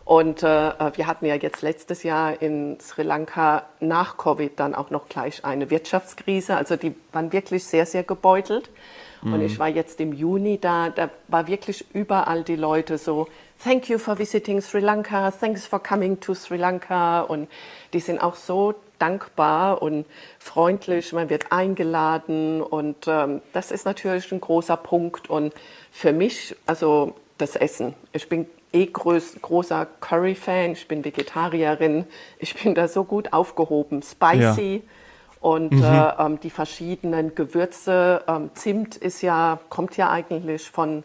Und 0.06 0.42
äh, 0.42 0.46
wir 0.46 1.06
hatten 1.06 1.26
ja 1.26 1.34
jetzt 1.34 1.60
letztes 1.60 2.04
Jahr 2.04 2.40
in 2.40 2.80
Sri 2.80 3.02
Lanka 3.02 3.64
nach 3.80 4.16
Covid 4.16 4.58
dann 4.58 4.74
auch 4.74 4.88
noch 4.88 5.06
gleich 5.06 5.44
eine 5.44 5.68
Wirtschaftskrise. 5.68 6.56
Also 6.56 6.76
die 6.76 6.94
waren 7.12 7.30
wirklich 7.34 7.66
sehr, 7.66 7.84
sehr 7.84 8.04
gebeutelt. 8.04 8.70
Mhm. 9.22 9.34
Und 9.34 9.42
ich 9.42 9.58
war 9.58 9.68
jetzt 9.68 10.00
im 10.00 10.12
Juni 10.12 10.58
da, 10.58 10.90
da 10.90 11.10
war 11.28 11.46
wirklich 11.46 11.84
überall 11.94 12.42
die 12.42 12.56
Leute 12.56 12.98
so, 12.98 13.28
thank 13.62 13.88
you 13.88 13.98
for 13.98 14.18
visiting 14.18 14.60
Sri 14.60 14.80
Lanka, 14.80 15.30
thanks 15.30 15.66
for 15.66 15.82
coming 15.82 16.20
to 16.20 16.34
Sri 16.34 16.56
Lanka. 16.56 17.22
Und 17.22 17.48
die 17.92 18.00
sind 18.00 18.20
auch 18.20 18.34
so 18.34 18.74
dankbar 18.98 19.80
und 19.82 20.06
freundlich, 20.38 21.12
man 21.12 21.30
wird 21.30 21.52
eingeladen 21.52 22.60
und 22.60 23.06
ähm, 23.06 23.42
das 23.52 23.70
ist 23.70 23.84
natürlich 23.84 24.32
ein 24.32 24.40
großer 24.40 24.76
Punkt. 24.76 25.30
Und 25.30 25.54
für 25.92 26.12
mich, 26.12 26.56
also 26.66 27.14
das 27.38 27.54
Essen. 27.54 27.94
Ich 28.12 28.28
bin 28.28 28.46
eh 28.72 28.86
groß, 28.86 29.36
großer 29.40 29.86
Curry-Fan, 30.00 30.72
ich 30.72 30.88
bin 30.88 31.04
Vegetarierin, 31.04 32.04
ich 32.38 32.54
bin 32.60 32.74
da 32.74 32.88
so 32.88 33.04
gut 33.04 33.32
aufgehoben. 33.32 34.02
Spicy. 34.02 34.82
Ja 34.84 34.97
und 35.40 35.72
mhm. 35.72 35.84
äh, 35.84 36.12
ähm, 36.18 36.40
die 36.40 36.50
verschiedenen 36.50 37.34
Gewürze. 37.34 38.22
Ähm, 38.26 38.50
Zimt 38.54 38.96
ist 38.96 39.22
ja, 39.22 39.58
kommt 39.68 39.96
ja 39.96 40.10
eigentlich 40.10 40.70
von 40.70 41.04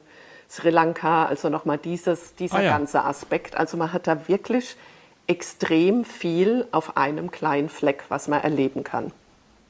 Sri 0.50 0.70
Lanka, 0.70 1.26
also 1.26 1.50
nochmal 1.50 1.78
dieses, 1.78 2.36
dieser 2.36 2.58
ah, 2.58 2.62
ja. 2.62 2.78
ganze 2.78 3.04
Aspekt. 3.04 3.56
Also 3.56 3.78
man 3.78 3.94
hat 3.94 4.08
da 4.08 4.28
wirklich 4.28 4.76
extrem 5.28 6.04
viel 6.06 6.68
auf 6.72 6.98
einem 6.98 7.32
kleinen 7.32 7.70
Fleck, 7.70 8.04
was 8.10 8.28
man 8.28 8.42
erleben 8.42 8.84
kann. 8.84 9.12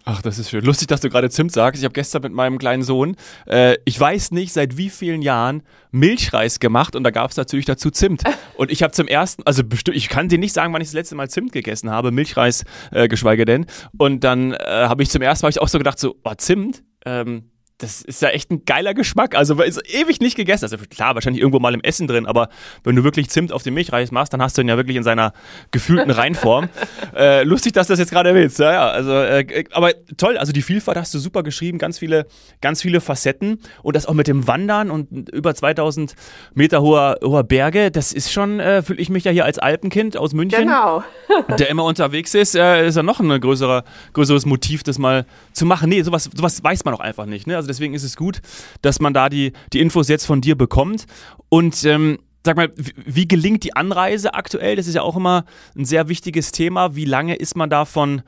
Ach, 0.05 0.22
das 0.22 0.38
ist 0.38 0.50
schön. 0.50 0.65
Lustig, 0.65 0.89
dass 0.89 1.00
du 1.00 1.10
gerade 1.10 1.29
Zimt 1.29 1.53
sagst. 1.53 1.81
Ich 1.81 1.86
habe 1.86 1.93
gestern 1.93 2.24
mit 2.24 2.33
meinem 2.33 2.57
kleinen 2.57 2.83
Sohn, 2.83 3.15
äh, 3.48 3.77
ich 3.86 3.98
weiß 3.98 4.31
nicht 4.31 4.51
seit 4.51 4.75
wie 4.77 4.89
vielen 4.89 5.22
Jahren, 5.22 5.63
Milchreis 5.91 6.60
gemacht 6.60 6.95
und 6.95 7.03
da 7.03 7.12
gab 7.12 7.31
es 7.31 7.38
natürlich 7.38 7.65
dazu 7.65 7.89
Zimt. 7.89 8.24
Und 8.55 8.72
ich 8.72 8.83
habe 8.83 8.93
zum 8.93 9.07
ersten, 9.07 9.41
also 9.45 9.63
bestimmt, 9.63 9.98
ich 9.98 10.10
kann 10.10 10.29
dir 10.29 10.38
nicht 10.38 10.53
sagen, 10.53 10.74
wann 10.74 10.81
ich 10.81 10.88
das 10.88 10.93
letzte 10.93 11.15
Mal 11.15 11.29
Zimt 11.29 11.51
gegessen 11.53 11.89
habe, 11.89 12.12
Milchreis 12.12 12.65
äh, 12.91 13.07
geschweige 13.07 13.45
denn. 13.45 13.65
Und 13.98 14.24
dann 14.24 14.53
äh, 14.53 14.57
habe 14.67 15.01
ich 15.01 15.10
zum 15.10 15.24
ersten 15.24 15.45
Mal 15.45 15.50
ich 15.50 15.60
auch 15.60 15.67
so 15.67 15.79
gedacht, 15.79 15.98
so, 15.98 16.15
oh, 16.24 16.33
Zimt, 16.36 16.83
ähm, 17.05 17.50
das 17.77 18.01
ist 18.01 18.22
ja 18.22 18.30
echt 18.30 18.51
ein 18.51 18.65
geiler 18.65 18.94
Geschmack. 18.94 19.36
Also 19.36 19.62
ist 19.62 19.82
ewig 19.94 20.22
nicht 20.22 20.36
gegessen. 20.36 20.65
Also 20.65 20.77
klar, 20.77 21.15
wahrscheinlich 21.15 21.42
irgendwo 21.42 21.60
mal 21.60 21.74
im 21.74 21.82
Essen 21.82 22.08
drin, 22.08 22.25
aber 22.25 22.50
wenn 22.84 22.96
du 22.96 23.03
wirklich 23.03 23.30
Zimt 23.30 23.51
auf 23.51 23.63
dem 23.63 23.74
Milchreis 23.74 24.12
machst, 24.12 24.34
dann 24.34 24.42
hast 24.42 24.58
du 24.58 24.62
ihn 24.62 24.70
ja 24.70 24.77
wirklich 24.77 24.96
in 24.96 25.03
seiner 25.03 25.34
gefühlten 25.72 26.12
Reinform. 26.12 26.70
äh, 27.15 27.44
lustig, 27.44 27.74
dass 27.74 27.88
du 27.88 27.94
das 27.94 28.00
jetzt 28.00 28.12
gerade 28.12 28.34
willst. 28.34 28.60
Ja, 28.60 28.72
ja, 28.72 28.88
also, 28.89 29.12
äh, 29.12 29.63
aber 29.72 29.92
toll, 30.18 30.38
also 30.38 30.53
die 30.53 30.62
Vielfalt 30.62 30.98
hast 30.98 31.13
du 31.13 31.20
super 31.20 31.44
geschrieben, 31.44 31.77
ganz 31.77 32.00
viele, 32.00 32.27
ganz 32.62 32.82
viele 32.82 33.01
Facetten 33.01 33.60
und 33.82 33.96
das 33.96 34.06
auch 34.06 34.13
mit 34.13 34.27
dem 34.27 34.48
Wandern 34.48 34.92
und 34.92 35.30
über 35.30 35.56
2000 35.56 36.15
Meter 36.53 36.82
hoher, 36.82 37.18
hoher 37.24 37.44
Berge, 37.44 37.92
das 37.92 38.13
ist 38.13 38.32
schon, 38.32 38.60
äh, 38.60 38.82
fühle 38.82 39.01
ich 39.01 39.10
mich 39.10 39.24
ja 39.24 39.32
hier 39.32 39.46
als 39.46 39.60
Alpenkind 39.60 40.15
aus 40.18 40.34
München, 40.34 40.62
genau. 40.62 41.03
der 41.58 41.70
immer 41.70 41.84
unterwegs 41.84 42.34
ist, 42.34 42.56
äh, 42.56 42.88
ist 42.88 42.96
ja 42.96 43.03
noch 43.03 43.20
ein 43.20 43.42
größerer, 43.42 43.84
größeres 44.13 44.46
Motiv, 44.46 44.84
das 44.84 45.00
mal 45.00 45.25
zu 45.51 45.65
machen. 45.65 45.89
Nee, 45.89 46.01
sowas, 46.03 46.30
sowas 46.36 46.63
weiß 46.63 46.86
man 46.86 46.94
auch 46.94 47.00
einfach 47.00 47.25
nicht. 47.25 47.48
Ne? 47.48 47.56
Also 47.56 47.62
deswegen 47.67 47.93
ist 47.93 48.03
es 48.03 48.15
gut, 48.17 48.41
dass 48.82 49.00
man 49.00 49.13
da 49.13 49.29
die, 49.29 49.53
die 49.72 49.79
Infos 49.79 50.08
jetzt 50.08 50.25
von 50.25 50.41
dir 50.41 50.58
bekommt. 50.58 51.05
Und 51.50 51.84
ähm, 51.86 52.20
sag 52.46 52.58
mal, 52.58 52.72
wie 52.75 53.27
gelingt 53.27 53.63
die 53.63 53.75
Anreise 53.75 54.34
aktuell? 54.34 54.75
Das 54.75 54.88
ist 54.88 54.96
ja 54.96 55.01
auch 55.01 55.15
immer 55.15 55.46
ein 55.77 55.86
sehr 55.86 56.10
wichtiges 56.10 56.51
Thema. 56.51 56.96
Wie 56.96 57.05
lange 57.05 57.36
ist 57.36 57.55
man 57.55 57.70
da 57.70 57.86
von 57.86 58.22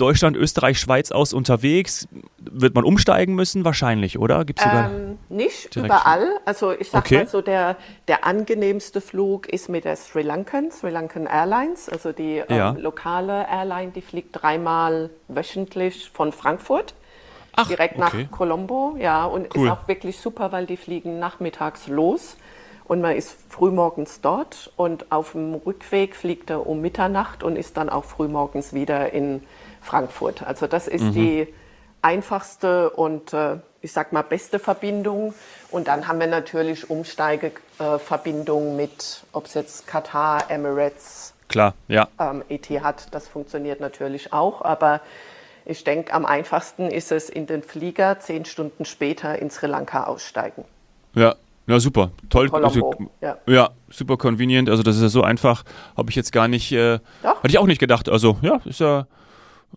Deutschland, 0.00 0.34
Österreich, 0.34 0.80
Schweiz 0.80 1.12
aus 1.12 1.34
unterwegs? 1.34 2.08
Wird 2.38 2.74
man 2.74 2.84
umsteigen 2.84 3.34
müssen? 3.34 3.64
Wahrscheinlich, 3.66 4.18
oder? 4.18 4.44
Gibt's 4.46 4.62
sogar 4.62 4.90
ähm, 4.90 5.18
nicht 5.28 5.76
überall. 5.76 6.26
Also 6.46 6.72
ich 6.72 6.90
sag 6.90 7.04
okay. 7.04 7.18
mal 7.18 7.28
so, 7.28 7.42
der, 7.42 7.76
der 8.08 8.24
angenehmste 8.24 9.02
Flug 9.02 9.46
ist 9.48 9.68
mit 9.68 9.84
der 9.84 9.96
Sri 9.96 10.22
Lankan, 10.22 10.70
Sri 10.70 10.90
Lankan 10.90 11.26
Airlines. 11.26 11.90
Also 11.90 12.12
die 12.12 12.38
ähm, 12.38 12.56
ja. 12.56 12.70
lokale 12.70 13.46
Airline, 13.46 13.92
die 13.92 14.00
fliegt 14.00 14.30
dreimal 14.32 15.10
wöchentlich 15.28 16.10
von 16.12 16.32
Frankfurt. 16.32 16.94
Ach, 17.56 17.68
direkt 17.68 17.98
okay. 17.98 18.24
nach 18.24 18.30
Colombo, 18.30 18.96
ja, 18.98 19.24
und 19.24 19.54
cool. 19.54 19.66
ist 19.66 19.72
auch 19.72 19.88
wirklich 19.88 20.18
super, 20.18 20.52
weil 20.52 20.66
die 20.66 20.76
fliegen 20.76 21.18
nachmittags 21.18 21.88
los 21.88 22.36
und 22.90 23.00
man 23.00 23.14
ist 23.14 23.36
frühmorgens 23.48 24.20
dort 24.20 24.72
und 24.76 25.12
auf 25.12 25.32
dem 25.32 25.54
Rückweg 25.54 26.16
fliegt 26.16 26.50
er 26.50 26.66
um 26.66 26.80
Mitternacht 26.80 27.42
und 27.42 27.56
ist 27.56 27.76
dann 27.76 27.88
auch 27.88 28.04
frühmorgens 28.04 28.72
wieder 28.72 29.12
in 29.12 29.42
Frankfurt. 29.80 30.42
Also 30.42 30.66
das 30.66 30.88
ist 30.88 31.04
mhm. 31.04 31.12
die 31.12 31.54
einfachste 32.02 32.90
und 32.90 33.32
äh, 33.32 33.58
ich 33.80 33.92
sag 33.92 34.12
mal 34.12 34.22
beste 34.22 34.58
Verbindung. 34.58 35.34
Und 35.70 35.88
dann 35.88 36.08
haben 36.08 36.18
wir 36.18 36.26
natürlich 36.26 36.90
Umsteigeverbindungen 36.90 38.76
mit, 38.76 39.22
ob 39.32 39.46
es 39.46 39.54
jetzt 39.54 39.86
Katar, 39.86 40.50
Emirates, 40.50 41.34
Klar, 41.48 41.74
ja. 41.88 42.08
Ähm, 42.18 42.44
hat. 42.82 43.12
Das 43.12 43.26
funktioniert 43.28 43.80
natürlich 43.80 44.32
auch. 44.32 44.62
Aber 44.62 45.00
ich 45.64 45.84
denke, 45.84 46.12
am 46.12 46.26
einfachsten 46.26 46.90
ist 46.90 47.12
es 47.12 47.28
in 47.28 47.46
den 47.46 47.62
Flieger 47.62 48.18
zehn 48.20 48.44
Stunden 48.44 48.84
später 48.84 49.38
in 49.38 49.50
Sri 49.50 49.66
Lanka 49.66 50.04
aussteigen. 50.04 50.64
Ja, 51.14 51.34
ja, 51.66 51.78
super. 51.78 52.10
Toll. 52.30 52.50
Also, 52.52 52.94
ja. 53.20 53.36
ja. 53.46 53.70
super 53.90 54.16
convenient. 54.16 54.68
Also 54.68 54.82
das 54.82 54.96
ist 54.96 55.02
ja 55.02 55.08
so 55.08 55.22
einfach. 55.22 55.62
Habe 55.96 56.10
ich 56.10 56.16
jetzt 56.16 56.32
gar 56.32 56.48
nicht, 56.48 56.72
äh, 56.72 56.98
hatte 57.22 57.48
ich 57.48 57.58
auch 57.58 57.66
nicht 57.66 57.78
gedacht. 57.78 58.08
Also 58.08 58.38
ja, 58.42 58.60
ist 58.64 58.80
ja 58.80 59.06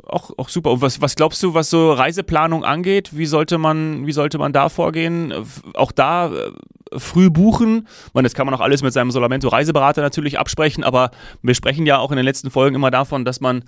auch, 0.07 0.31
auch 0.37 0.49
super. 0.49 0.71
Und 0.71 0.81
was, 0.81 1.01
was 1.01 1.15
glaubst 1.15 1.43
du, 1.43 1.53
was 1.53 1.69
so 1.69 1.93
Reiseplanung 1.93 2.63
angeht? 2.63 3.15
Wie 3.15 3.27
sollte 3.27 3.57
man, 3.57 4.07
wie 4.07 4.11
sollte 4.11 4.39
man 4.39 4.53
da 4.53 4.69
vorgehen? 4.69 5.33
Auch 5.75 5.91
da 5.91 6.31
äh, 6.33 6.51
früh 6.97 7.29
buchen. 7.29 7.87
Man, 8.13 8.23
das 8.23 8.33
kann 8.33 8.45
man 8.45 8.55
auch 8.55 8.59
alles 8.59 8.81
mit 8.81 8.93
seinem 8.93 9.11
Solamento 9.11 9.47
Reiseberater 9.49 10.01
natürlich 10.01 10.39
absprechen, 10.39 10.83
aber 10.83 11.11
wir 11.41 11.55
sprechen 11.55 11.85
ja 11.85 11.99
auch 11.99 12.11
in 12.11 12.17
den 12.17 12.25
letzten 12.25 12.49
Folgen 12.49 12.75
immer 12.75 12.91
davon, 12.91 13.25
dass 13.25 13.39
man 13.39 13.63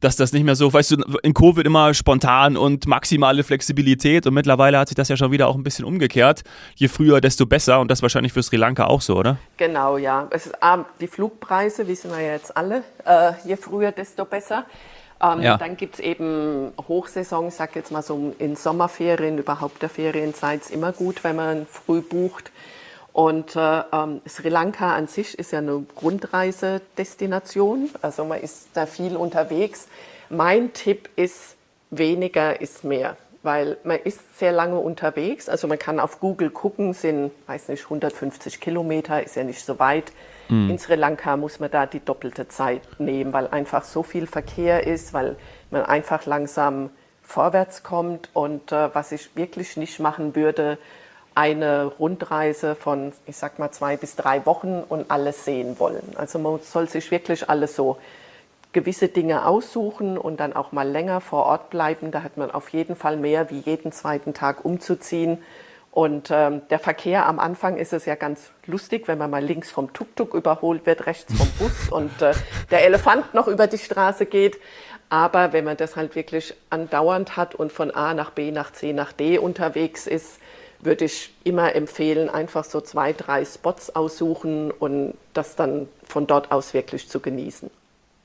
dass 0.00 0.16
das 0.16 0.32
nicht 0.32 0.44
mehr 0.44 0.54
so, 0.54 0.72
weißt 0.72 0.92
du, 0.92 1.18
in 1.22 1.34
Covid 1.34 1.66
immer 1.66 1.92
spontan 1.94 2.56
und 2.56 2.86
maximale 2.86 3.42
Flexibilität 3.42 4.26
und 4.26 4.34
mittlerweile 4.34 4.78
hat 4.78 4.88
sich 4.88 4.94
das 4.94 5.08
ja 5.08 5.16
schon 5.16 5.32
wieder 5.32 5.48
auch 5.48 5.56
ein 5.56 5.62
bisschen 5.62 5.84
umgekehrt. 5.84 6.42
Je 6.76 6.88
früher, 6.88 7.20
desto 7.20 7.46
besser 7.46 7.80
und 7.80 7.90
das 7.90 8.02
wahrscheinlich 8.02 8.32
für 8.32 8.42
Sri 8.42 8.56
Lanka 8.56 8.86
auch 8.86 9.00
so, 9.00 9.16
oder? 9.16 9.38
Genau, 9.56 9.96
ja. 9.96 10.28
Es 10.30 10.46
ist, 10.46 10.62
ah, 10.62 10.84
die 11.00 11.08
Flugpreise 11.08 11.86
wissen 11.88 12.10
wir 12.10 12.20
ja 12.20 12.32
jetzt 12.32 12.56
alle. 12.56 12.84
Äh, 13.04 13.32
je 13.44 13.56
früher, 13.56 13.92
desto 13.92 14.24
besser. 14.24 14.64
Ähm, 15.20 15.42
ja. 15.42 15.56
Dann 15.56 15.76
gibt 15.76 15.94
es 15.94 16.00
eben 16.00 16.72
Hochsaison, 16.86 17.48
ich 17.48 17.54
sag 17.54 17.74
jetzt 17.74 17.90
mal 17.90 18.02
so 18.02 18.34
in 18.38 18.54
Sommerferien, 18.54 19.38
überhaupt 19.38 19.82
der 19.82 19.88
Ferienzeit 19.88 20.60
ist 20.62 20.70
immer 20.70 20.92
gut, 20.92 21.24
wenn 21.24 21.36
man 21.36 21.66
früh 21.66 22.02
bucht. 22.02 22.52
Und 23.18 23.56
äh, 23.56 23.80
ähm, 23.92 24.20
Sri 24.28 24.48
Lanka 24.48 24.94
an 24.94 25.08
sich 25.08 25.36
ist 25.36 25.50
ja 25.50 25.58
eine 25.58 25.84
Grundreisedestination, 25.96 27.90
also 28.00 28.24
man 28.24 28.40
ist 28.40 28.68
da 28.74 28.86
viel 28.86 29.16
unterwegs. 29.16 29.88
Mein 30.30 30.72
Tipp 30.72 31.08
ist, 31.16 31.56
weniger 31.90 32.60
ist 32.60 32.84
mehr 32.84 33.16
weil 33.44 33.78
man 33.84 33.98
ist 33.98 34.38
sehr 34.38 34.50
lange 34.52 34.78
unterwegs. 34.78 35.48
Also 35.48 35.68
man 35.68 35.78
kann 35.78 36.00
auf 36.00 36.18
Google 36.20 36.50
gucken, 36.50 36.92
sind, 36.92 37.30
weiß 37.46 37.68
nicht, 37.68 37.84
150 37.84 38.60
Kilometer, 38.60 39.22
ist 39.22 39.36
ja 39.36 39.44
nicht 39.44 39.64
so 39.64 39.78
weit. 39.78 40.12
Mhm. 40.48 40.70
In 40.70 40.78
Sri 40.78 40.96
Lanka 40.96 41.36
muss 41.36 41.60
man 41.60 41.70
da 41.70 41.86
die 41.86 42.04
doppelte 42.04 42.48
Zeit 42.48 42.82
nehmen, 42.98 43.32
weil 43.32 43.46
einfach 43.46 43.84
so 43.84 44.02
viel 44.02 44.26
Verkehr 44.26 44.86
ist, 44.86 45.14
weil 45.14 45.36
man 45.70 45.82
einfach 45.82 46.26
langsam 46.26 46.90
vorwärts 47.22 47.84
kommt. 47.84 48.28
Und 48.34 48.72
äh, 48.72 48.92
was 48.94 49.12
ich 49.12 49.34
wirklich 49.34 49.76
nicht 49.76 50.00
machen 50.00 50.34
würde, 50.34 50.76
eine 51.38 51.84
Rundreise 51.84 52.74
von, 52.74 53.12
ich 53.26 53.36
sag 53.36 53.60
mal, 53.60 53.70
zwei 53.70 53.96
bis 53.96 54.16
drei 54.16 54.44
Wochen 54.44 54.82
und 54.88 55.08
alles 55.08 55.44
sehen 55.44 55.78
wollen. 55.78 56.02
Also 56.16 56.40
man 56.40 56.58
soll 56.58 56.88
sich 56.88 57.12
wirklich 57.12 57.48
alles 57.48 57.76
so 57.76 57.98
gewisse 58.72 59.06
Dinge 59.06 59.46
aussuchen 59.46 60.18
und 60.18 60.40
dann 60.40 60.52
auch 60.52 60.72
mal 60.72 60.88
länger 60.88 61.20
vor 61.20 61.44
Ort 61.46 61.70
bleiben. 61.70 62.10
Da 62.10 62.24
hat 62.24 62.38
man 62.38 62.50
auf 62.50 62.70
jeden 62.70 62.96
Fall 62.96 63.16
mehr 63.16 63.50
wie 63.50 63.60
jeden 63.60 63.92
zweiten 63.92 64.34
Tag 64.34 64.64
umzuziehen. 64.64 65.38
Und 65.92 66.28
ähm, 66.32 66.62
der 66.70 66.80
Verkehr 66.80 67.26
am 67.26 67.38
Anfang 67.38 67.76
ist 67.76 67.92
es 67.92 68.04
ja 68.04 68.16
ganz 68.16 68.50
lustig, 68.66 69.06
wenn 69.06 69.18
man 69.18 69.30
mal 69.30 69.42
links 69.42 69.70
vom 69.70 69.92
Tuk-Tuk 69.92 70.34
überholt 70.34 70.86
wird, 70.86 71.06
rechts 71.06 71.32
vom 71.32 71.48
Bus 71.60 71.88
und 71.92 72.20
äh, 72.20 72.34
der 72.72 72.84
Elefant 72.84 73.32
noch 73.32 73.46
über 73.46 73.68
die 73.68 73.78
Straße 73.78 74.26
geht. 74.26 74.58
Aber 75.08 75.52
wenn 75.52 75.64
man 75.64 75.76
das 75.76 75.94
halt 75.94 76.16
wirklich 76.16 76.54
andauernd 76.68 77.36
hat 77.36 77.54
und 77.54 77.70
von 77.70 77.92
A 77.92 78.12
nach 78.12 78.30
B 78.30 78.50
nach 78.50 78.72
C 78.72 78.92
nach 78.92 79.12
D 79.12 79.38
unterwegs 79.38 80.08
ist, 80.08 80.40
würde 80.80 81.06
ich 81.06 81.34
immer 81.44 81.74
empfehlen, 81.74 82.28
einfach 82.28 82.64
so 82.64 82.80
zwei, 82.80 83.12
drei 83.12 83.44
Spots 83.44 83.90
aussuchen 83.90 84.70
und 84.70 85.14
das 85.34 85.56
dann 85.56 85.88
von 86.04 86.26
dort 86.26 86.52
aus 86.52 86.74
wirklich 86.74 87.08
zu 87.08 87.20
genießen. 87.20 87.70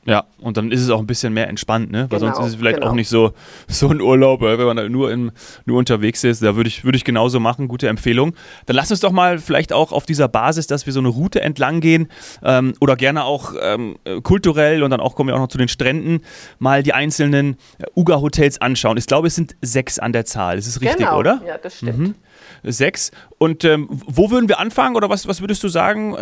Ja, 0.06 0.26
und 0.40 0.58
dann 0.58 0.72
ist 0.72 0.82
es 0.82 0.90
auch 0.90 1.00
ein 1.00 1.08
bisschen 1.08 1.34
mehr 1.34 1.48
entspannt, 1.48 1.92
ne? 1.92 2.08
Weil 2.10 2.20
genau, 2.20 2.34
sonst 2.34 2.48
ist 2.48 2.54
es 2.54 2.60
vielleicht 2.60 2.80
genau. 2.80 2.92
auch 2.92 2.96
nicht 2.96 3.08
so, 3.08 3.32
so 3.68 3.90
ein 3.90 4.02
Urlaub, 4.02 4.42
wenn 4.42 4.60
man 4.60 4.76
da 4.76 4.90
nur, 4.90 5.12
in, 5.12 5.32
nur 5.66 5.78
unterwegs 5.78 6.24
ist. 6.24 6.44
Da 6.44 6.56
würde 6.56 6.68
ich, 6.68 6.84
würde 6.84 6.98
ich 6.98 7.06
genauso 7.06 7.40
machen, 7.40 7.68
gute 7.68 7.88
Empfehlung. 7.88 8.36
Dann 8.66 8.76
lass 8.76 8.92
uns 8.92 9.00
doch 9.00 9.12
mal 9.12 9.40
vielleicht 9.40 9.72
auch 9.72 9.92
auf 9.92 10.06
dieser 10.06 10.28
Basis, 10.28 10.68
dass 10.68 10.86
wir 10.86 10.94
so 10.94 11.00
eine 11.00 11.08
Route 11.08 11.42
entlang 11.42 11.80
gehen 11.80 12.10
ähm, 12.44 12.74
oder 12.82 12.98
gerne 12.98 13.24
auch 13.24 13.54
ähm, 13.62 13.96
kulturell 14.24 14.84
und 14.84 14.90
dann 14.90 15.00
auch 15.00 15.16
kommen 15.16 15.30
wir 15.30 15.36
auch 15.36 15.40
noch 15.40 15.48
zu 15.48 15.58
den 15.58 15.70
Stränden, 15.70 16.22
mal 16.60 16.84
die 16.84 16.94
einzelnen 16.94 17.58
äh, 17.78 17.86
Uga-Hotels 17.96 18.60
anschauen. 18.60 18.98
Ich 18.98 19.08
glaube, 19.08 19.28
es 19.28 19.36
sind 19.36 19.56
sechs 19.62 20.00
an 20.00 20.12
der 20.12 20.26
Zahl. 20.26 20.58
Das 20.58 20.68
ist 20.68 20.82
richtig, 20.82 21.00
genau. 21.00 21.18
oder? 21.18 21.42
Ja, 21.48 21.58
das 21.58 21.78
stimmt. 21.78 21.98
Mhm. 21.98 22.16
Sechs. 22.64 23.12
Und 23.38 23.64
ähm, 23.64 23.88
wo 23.90 24.32
würden 24.32 24.50
wir 24.50 24.60
anfangen 24.60 24.96
oder 24.96 25.10
was, 25.10 25.28
was 25.28 25.42
würdest 25.42 25.64
du 25.64 25.70
sagen? 25.70 26.16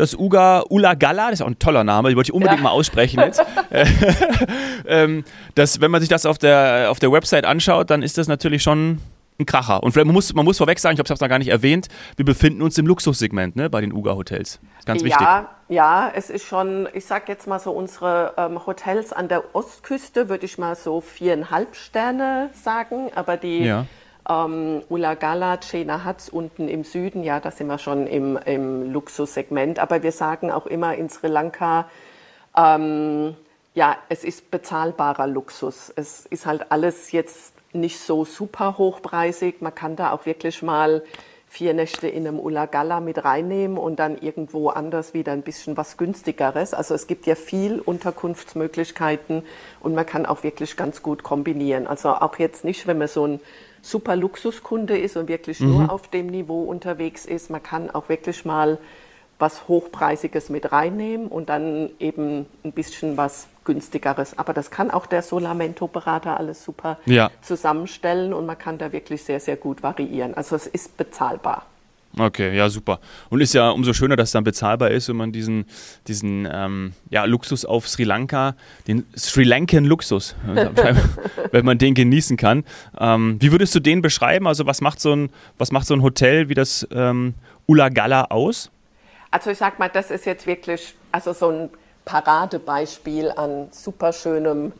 Das 0.00 0.14
Uga 0.14 0.64
Ulagala, 0.70 1.26
das 1.26 1.40
ist 1.40 1.42
auch 1.42 1.46
ein 1.46 1.58
toller 1.58 1.84
Name, 1.84 2.08
den 2.08 2.16
wollte 2.16 2.30
ich 2.30 2.32
unbedingt 2.32 2.60
ja. 2.60 2.64
mal 2.64 2.70
aussprechen 2.70 3.20
jetzt. 3.20 3.42
ähm, 4.86 5.24
das, 5.54 5.82
wenn 5.82 5.90
man 5.90 6.00
sich 6.00 6.08
das 6.08 6.24
auf 6.24 6.38
der, 6.38 6.86
auf 6.90 7.00
der 7.00 7.12
Website 7.12 7.44
anschaut, 7.44 7.90
dann 7.90 8.02
ist 8.02 8.16
das 8.16 8.26
natürlich 8.26 8.62
schon 8.62 8.98
ein 9.38 9.44
Kracher. 9.44 9.82
Und 9.82 9.92
vielleicht, 9.92 10.06
man 10.06 10.14
muss, 10.14 10.32
man 10.32 10.46
muss 10.46 10.56
vorweg 10.56 10.78
sagen, 10.78 10.94
ich 10.94 10.98
habe 11.00 11.12
es 11.12 11.20
noch 11.20 11.28
gar 11.28 11.38
nicht 11.38 11.48
erwähnt, 11.48 11.88
wir 12.16 12.24
befinden 12.24 12.62
uns 12.62 12.78
im 12.78 12.86
Luxussegment 12.86 13.56
ne, 13.56 13.68
bei 13.68 13.82
den 13.82 13.92
Uga-Hotels. 13.92 14.58
Ganz 14.86 15.04
wichtig. 15.04 15.20
Ja, 15.20 15.50
ja, 15.68 16.10
es 16.14 16.30
ist 16.30 16.46
schon, 16.46 16.88
ich 16.94 17.04
sage 17.04 17.24
jetzt 17.28 17.46
mal 17.46 17.58
so, 17.58 17.70
unsere 17.72 18.32
ähm, 18.38 18.64
Hotels 18.66 19.12
an 19.12 19.28
der 19.28 19.54
Ostküste 19.54 20.30
würde 20.30 20.46
ich 20.46 20.56
mal 20.56 20.76
so 20.76 21.02
viereinhalb 21.02 21.76
Sterne 21.76 22.48
sagen, 22.54 23.10
aber 23.14 23.36
die 23.36 23.64
ja 23.64 23.84
ähm, 24.28 24.82
Ulagala, 24.88 25.58
Chena 25.58 26.04
Hatz 26.04 26.28
unten 26.28 26.68
im 26.68 26.84
Süden, 26.84 27.22
ja, 27.22 27.40
da 27.40 27.50
sind 27.50 27.66
wir 27.68 27.78
schon 27.78 28.06
im, 28.06 28.36
im 28.36 28.92
Luxussegment. 28.92 29.78
Aber 29.78 30.02
wir 30.02 30.12
sagen 30.12 30.50
auch 30.50 30.66
immer 30.66 30.94
in 30.94 31.08
Sri 31.08 31.28
Lanka, 31.28 31.88
ähm, 32.56 33.36
ja, 33.74 33.96
es 34.08 34.24
ist 34.24 34.50
bezahlbarer 34.50 35.26
Luxus. 35.26 35.92
Es 35.94 36.26
ist 36.26 36.46
halt 36.46 36.70
alles 36.72 37.12
jetzt 37.12 37.54
nicht 37.72 38.00
so 38.00 38.24
super 38.24 38.78
hochpreisig. 38.78 39.62
Man 39.62 39.74
kann 39.74 39.96
da 39.96 40.12
auch 40.12 40.26
wirklich 40.26 40.62
mal 40.62 41.02
vier 41.50 41.74
Nächte 41.74 42.06
in 42.06 42.26
einem 42.26 42.38
Ulagala 42.38 43.00
mit 43.00 43.24
reinnehmen 43.24 43.76
und 43.76 43.98
dann 43.98 44.16
irgendwo 44.16 44.68
anders 44.68 45.14
wieder 45.14 45.32
ein 45.32 45.42
bisschen 45.42 45.76
was 45.76 45.96
günstigeres. 45.96 46.74
Also 46.74 46.94
es 46.94 47.08
gibt 47.08 47.26
ja 47.26 47.34
viel 47.34 47.80
Unterkunftsmöglichkeiten 47.80 49.42
und 49.80 49.94
man 49.94 50.06
kann 50.06 50.26
auch 50.26 50.44
wirklich 50.44 50.76
ganz 50.76 51.02
gut 51.02 51.24
kombinieren. 51.24 51.88
Also 51.88 52.10
auch 52.10 52.38
jetzt 52.38 52.64
nicht, 52.64 52.86
wenn 52.86 52.98
man 52.98 53.08
so 53.08 53.26
ein 53.26 53.40
super 53.82 54.16
Luxuskunde 54.16 54.98
ist 54.98 55.16
und 55.16 55.28
wirklich 55.28 55.60
mhm. 55.60 55.70
nur 55.70 55.92
auf 55.92 56.08
dem 56.08 56.26
Niveau 56.26 56.62
unterwegs 56.62 57.26
ist. 57.26 57.50
Man 57.50 57.62
kann 57.62 57.90
auch 57.90 58.08
wirklich 58.08 58.44
mal 58.44 58.78
was 59.40 59.68
Hochpreisiges 59.68 60.50
mit 60.50 60.70
reinnehmen 60.70 61.26
und 61.26 61.48
dann 61.48 61.90
eben 61.98 62.46
ein 62.62 62.72
bisschen 62.72 63.16
was 63.16 63.48
günstigeres. 63.64 64.38
Aber 64.38 64.52
das 64.52 64.70
kann 64.70 64.90
auch 64.90 65.06
der 65.06 65.22
Solamento-Berater 65.22 66.38
alles 66.38 66.62
super 66.62 66.98
ja. 67.06 67.30
zusammenstellen 67.40 68.34
und 68.34 68.46
man 68.46 68.58
kann 68.58 68.78
da 68.78 68.92
wirklich 68.92 69.24
sehr, 69.24 69.40
sehr 69.40 69.56
gut 69.56 69.82
variieren. 69.82 70.34
Also 70.34 70.56
es 70.56 70.66
ist 70.66 70.96
bezahlbar. 70.96 71.64
Okay, 72.18 72.56
ja, 72.56 72.68
super. 72.68 72.98
Und 73.28 73.40
ist 73.40 73.54
ja 73.54 73.70
umso 73.70 73.92
schöner, 73.92 74.16
dass 74.16 74.30
es 74.30 74.32
dann 74.32 74.42
bezahlbar 74.42 74.90
ist, 74.90 75.08
wenn 75.08 75.16
man 75.16 75.30
diesen, 75.30 75.64
diesen 76.08 76.48
ähm, 76.50 76.92
ja, 77.08 77.24
Luxus 77.24 77.64
auf 77.64 77.88
Sri 77.88 78.02
Lanka, 78.02 78.56
den 78.88 79.06
Sri 79.16 79.44
Lankan 79.44 79.84
Luxus, 79.84 80.34
wenn 81.52 81.64
man 81.64 81.78
den 81.78 81.94
genießen 81.94 82.36
kann. 82.36 82.64
Ähm, 82.98 83.36
wie 83.40 83.52
würdest 83.52 83.74
du 83.76 83.80
den 83.80 84.02
beschreiben? 84.02 84.48
Also 84.48 84.66
was 84.66 84.80
macht 84.80 85.00
so 85.00 85.14
ein, 85.14 85.30
was 85.56 85.70
macht 85.70 85.86
so 85.86 85.94
ein 85.94 86.02
Hotel 86.02 86.48
wie 86.48 86.54
das 86.54 86.86
ähm, 86.90 87.34
Ulagala 87.66 88.24
aus? 88.24 88.70
Also 89.30 89.50
ich 89.50 89.58
sag 89.58 89.78
mal, 89.78 89.88
das 89.88 90.10
ist 90.10 90.26
jetzt 90.26 90.48
wirklich 90.48 90.94
also 91.12 91.32
so 91.32 91.50
ein 91.50 91.70
Paradebeispiel 92.04 93.30
an 93.30 93.68
superschönem 93.70 94.72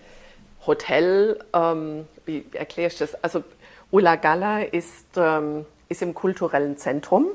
Hotel. 0.67 1.39
Ähm, 1.53 2.07
wie 2.27 2.45
erkläre 2.55 2.89
ich 2.89 2.99
das? 2.99 3.15
Also 3.23 3.45
Ulagala 3.93 4.63
ist, 4.63 5.07
ähm, 5.17 5.65
ist 5.91 6.01
im 6.01 6.15
kulturellen 6.15 6.79
Zentrum 6.79 7.27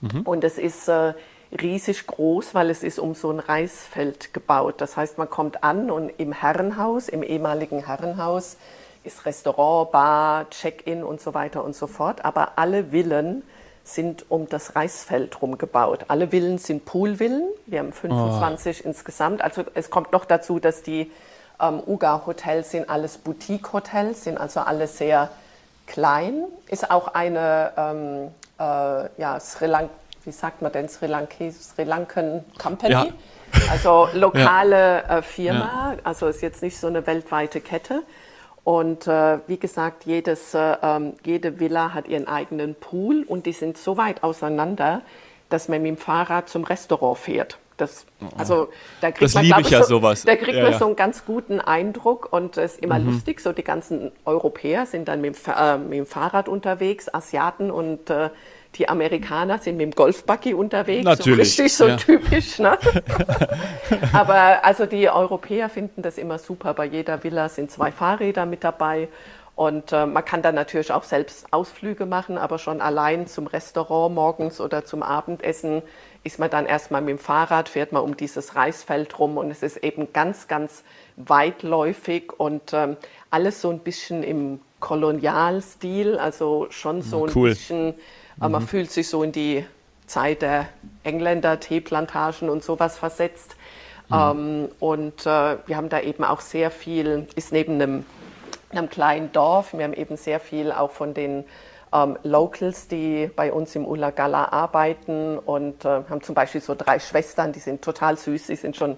mhm. 0.00 0.22
und 0.22 0.42
es 0.42 0.58
ist 0.58 0.88
äh, 0.88 1.12
riesig 1.52 2.06
groß, 2.06 2.54
weil 2.54 2.70
es 2.70 2.82
ist 2.82 2.98
um 2.98 3.14
so 3.14 3.30
ein 3.30 3.38
Reisfeld 3.38 4.34
gebaut. 4.34 4.76
Das 4.78 4.96
heißt, 4.96 5.18
man 5.18 5.28
kommt 5.30 5.62
an 5.62 5.90
und 5.90 6.10
im 6.18 6.32
Herrenhaus, 6.32 7.08
im 7.08 7.22
ehemaligen 7.22 7.86
Herrenhaus, 7.86 8.56
ist 9.04 9.24
Restaurant, 9.26 9.92
Bar, 9.92 10.50
Check-in 10.50 11.04
und 11.04 11.20
so 11.20 11.34
weiter 11.34 11.62
und 11.62 11.76
so 11.76 11.86
fort. 11.86 12.24
Aber 12.24 12.52
alle 12.56 12.86
Villen 12.86 13.42
sind 13.84 14.30
um 14.30 14.48
das 14.48 14.76
Reisfeld 14.76 15.40
rum 15.42 15.58
gebaut. 15.58 16.06
Alle 16.08 16.28
Villen 16.28 16.58
sind 16.58 16.84
Poolvillen. 16.84 17.48
Wir 17.66 17.80
haben 17.80 17.92
25 17.92 18.82
oh. 18.84 18.88
insgesamt. 18.88 19.42
Also 19.42 19.64
es 19.74 19.90
kommt 19.90 20.12
noch 20.12 20.24
dazu, 20.24 20.58
dass 20.58 20.82
die 20.82 21.10
ähm, 21.60 21.82
Uga-Hotels 21.86 22.70
sind 22.70 22.88
alles 22.88 23.18
Boutique-Hotels, 23.18 24.24
sind 24.24 24.38
also 24.38 24.60
alle 24.60 24.86
sehr 24.86 25.30
klein. 25.90 26.44
Ist 26.68 26.90
auch 26.90 27.08
eine 27.08 27.72
ähm, 27.76 28.30
äh, 28.58 29.20
ja, 29.20 29.40
Sri 29.40 29.66
Lanka, 29.66 29.92
wie 30.24 30.32
sagt 30.32 30.62
man 30.62 30.72
denn, 30.72 30.88
Sri, 30.88 31.06
Lanka, 31.06 31.50
Sri 31.50 31.84
Lankan 31.84 32.44
Company. 32.58 32.92
Ja. 32.92 33.06
Also 33.70 34.08
lokale 34.14 35.02
ja. 35.02 35.18
äh, 35.18 35.22
Firma, 35.22 35.94
ja. 35.94 35.98
also 36.04 36.28
ist 36.28 36.42
jetzt 36.42 36.62
nicht 36.62 36.78
so 36.78 36.86
eine 36.86 37.06
weltweite 37.06 37.60
Kette. 37.60 38.02
Und 38.62 39.06
äh, 39.06 39.38
wie 39.46 39.58
gesagt, 39.58 40.04
jedes, 40.04 40.54
äh, 40.54 40.76
ähm, 40.82 41.14
jede 41.24 41.58
Villa 41.58 41.94
hat 41.94 42.06
ihren 42.06 42.28
eigenen 42.28 42.74
Pool 42.74 43.24
und 43.26 43.46
die 43.46 43.52
sind 43.52 43.78
so 43.78 43.96
weit 43.96 44.22
auseinander, 44.22 45.00
dass 45.48 45.68
man 45.68 45.82
mit 45.82 45.88
dem 45.88 45.96
Fahrrad 45.96 46.48
zum 46.48 46.64
Restaurant 46.64 47.18
fährt. 47.18 47.58
Das, 47.80 48.06
also 48.36 48.68
da 49.00 49.10
kriegt 49.10 49.22
das 49.22 49.34
man, 49.34 49.44
liebe 49.44 49.60
ich 49.62 49.70
ja 49.70 49.82
so, 49.82 49.96
sowas. 49.96 50.24
Da 50.24 50.36
kriegt 50.36 50.56
ja, 50.56 50.62
man 50.62 50.72
ja. 50.72 50.78
so 50.78 50.86
einen 50.86 50.96
ganz 50.96 51.24
guten 51.24 51.60
Eindruck 51.60 52.32
und 52.32 52.56
es 52.56 52.74
ist 52.74 52.82
immer 52.82 52.98
mhm. 52.98 53.12
lustig. 53.12 53.40
So 53.40 53.52
die 53.52 53.64
ganzen 53.64 54.12
Europäer 54.24 54.86
sind 54.86 55.08
dann 55.08 55.20
mit 55.20 55.36
dem, 55.36 55.52
äh, 55.52 55.78
mit 55.78 55.98
dem 55.98 56.06
Fahrrad 56.06 56.48
unterwegs, 56.48 57.12
Asiaten 57.12 57.70
und 57.70 58.10
äh, 58.10 58.30
die 58.76 58.88
Amerikaner 58.88 59.58
sind 59.58 59.76
mit 59.76 59.92
dem 59.92 59.96
Golfbuggy 59.96 60.54
unterwegs. 60.54 61.04
Natürlich. 61.04 61.56
So 61.56 61.62
richtig 61.62 61.76
so 61.76 61.88
ja. 61.88 61.96
typisch. 61.96 62.58
Ne? 62.58 62.78
Aber 64.12 64.64
also 64.64 64.86
die 64.86 65.08
Europäer 65.08 65.68
finden 65.68 66.02
das 66.02 66.18
immer 66.18 66.38
super. 66.38 66.74
Bei 66.74 66.84
jeder 66.84 67.24
Villa 67.24 67.48
sind 67.48 67.70
zwei 67.70 67.90
Fahrräder 67.90 68.46
mit 68.46 68.62
dabei. 68.62 69.08
Und 69.56 69.92
äh, 69.92 70.06
man 70.06 70.24
kann 70.24 70.40
dann 70.40 70.54
natürlich 70.54 70.90
auch 70.90 71.02
selbst 71.02 71.52
Ausflüge 71.52 72.06
machen, 72.06 72.38
aber 72.38 72.58
schon 72.58 72.80
allein 72.80 73.26
zum 73.26 73.46
Restaurant 73.46 74.14
morgens 74.14 74.58
oder 74.58 74.86
zum 74.86 75.02
Abendessen 75.02 75.82
ist 76.22 76.38
man 76.38 76.50
dann 76.50 76.66
erstmal 76.66 77.00
mit 77.00 77.10
dem 77.10 77.18
Fahrrad, 77.18 77.68
fährt 77.68 77.92
man 77.92 78.02
um 78.02 78.16
dieses 78.16 78.54
Reisfeld 78.54 79.18
rum 79.18 79.38
und 79.38 79.50
es 79.50 79.62
ist 79.62 79.78
eben 79.78 80.12
ganz, 80.12 80.48
ganz 80.48 80.84
weitläufig 81.16 82.32
und 82.38 82.72
ähm, 82.72 82.96
alles 83.30 83.60
so 83.60 83.70
ein 83.70 83.78
bisschen 83.78 84.22
im 84.22 84.60
Kolonialstil, 84.80 86.18
also 86.18 86.66
schon 86.70 87.02
so 87.02 87.26
ein 87.26 87.32
cool. 87.34 87.50
bisschen 87.50 87.94
aber 88.40 88.48
man 88.48 88.62
mhm. 88.62 88.68
fühlt 88.68 88.90
sich 88.90 89.08
so 89.08 89.22
in 89.22 89.32
die 89.32 89.64
Zeit 90.06 90.42
der 90.42 90.68
Engländer, 91.04 91.60
Teeplantagen 91.60 92.48
und 92.48 92.64
sowas 92.64 92.98
versetzt. 92.98 93.54
Mhm. 94.08 94.16
Ähm, 94.16 94.68
und 94.80 95.26
äh, 95.26 95.58
wir 95.66 95.76
haben 95.76 95.90
da 95.90 96.00
eben 96.00 96.24
auch 96.24 96.40
sehr 96.40 96.70
viel, 96.70 97.28
ist 97.36 97.52
neben 97.52 97.74
einem, 97.74 98.04
einem 98.70 98.88
kleinen 98.88 99.30
Dorf, 99.30 99.72
wir 99.74 99.84
haben 99.84 99.92
eben 99.92 100.16
sehr 100.16 100.40
viel 100.40 100.72
auch 100.72 100.90
von 100.90 101.14
den 101.14 101.44
ähm, 101.92 102.18
Locals, 102.22 102.88
die 102.88 103.30
bei 103.34 103.52
uns 103.52 103.74
im 103.76 103.86
Ulagala 103.86 104.46
arbeiten 104.46 105.38
und 105.38 105.84
äh, 105.84 105.88
haben 106.08 106.22
zum 106.22 106.34
Beispiel 106.34 106.60
so 106.60 106.74
drei 106.74 106.98
Schwestern, 106.98 107.52
die 107.52 107.60
sind 107.60 107.82
total 107.82 108.16
süß, 108.16 108.46
die 108.46 108.56
sind 108.56 108.76
schon 108.76 108.96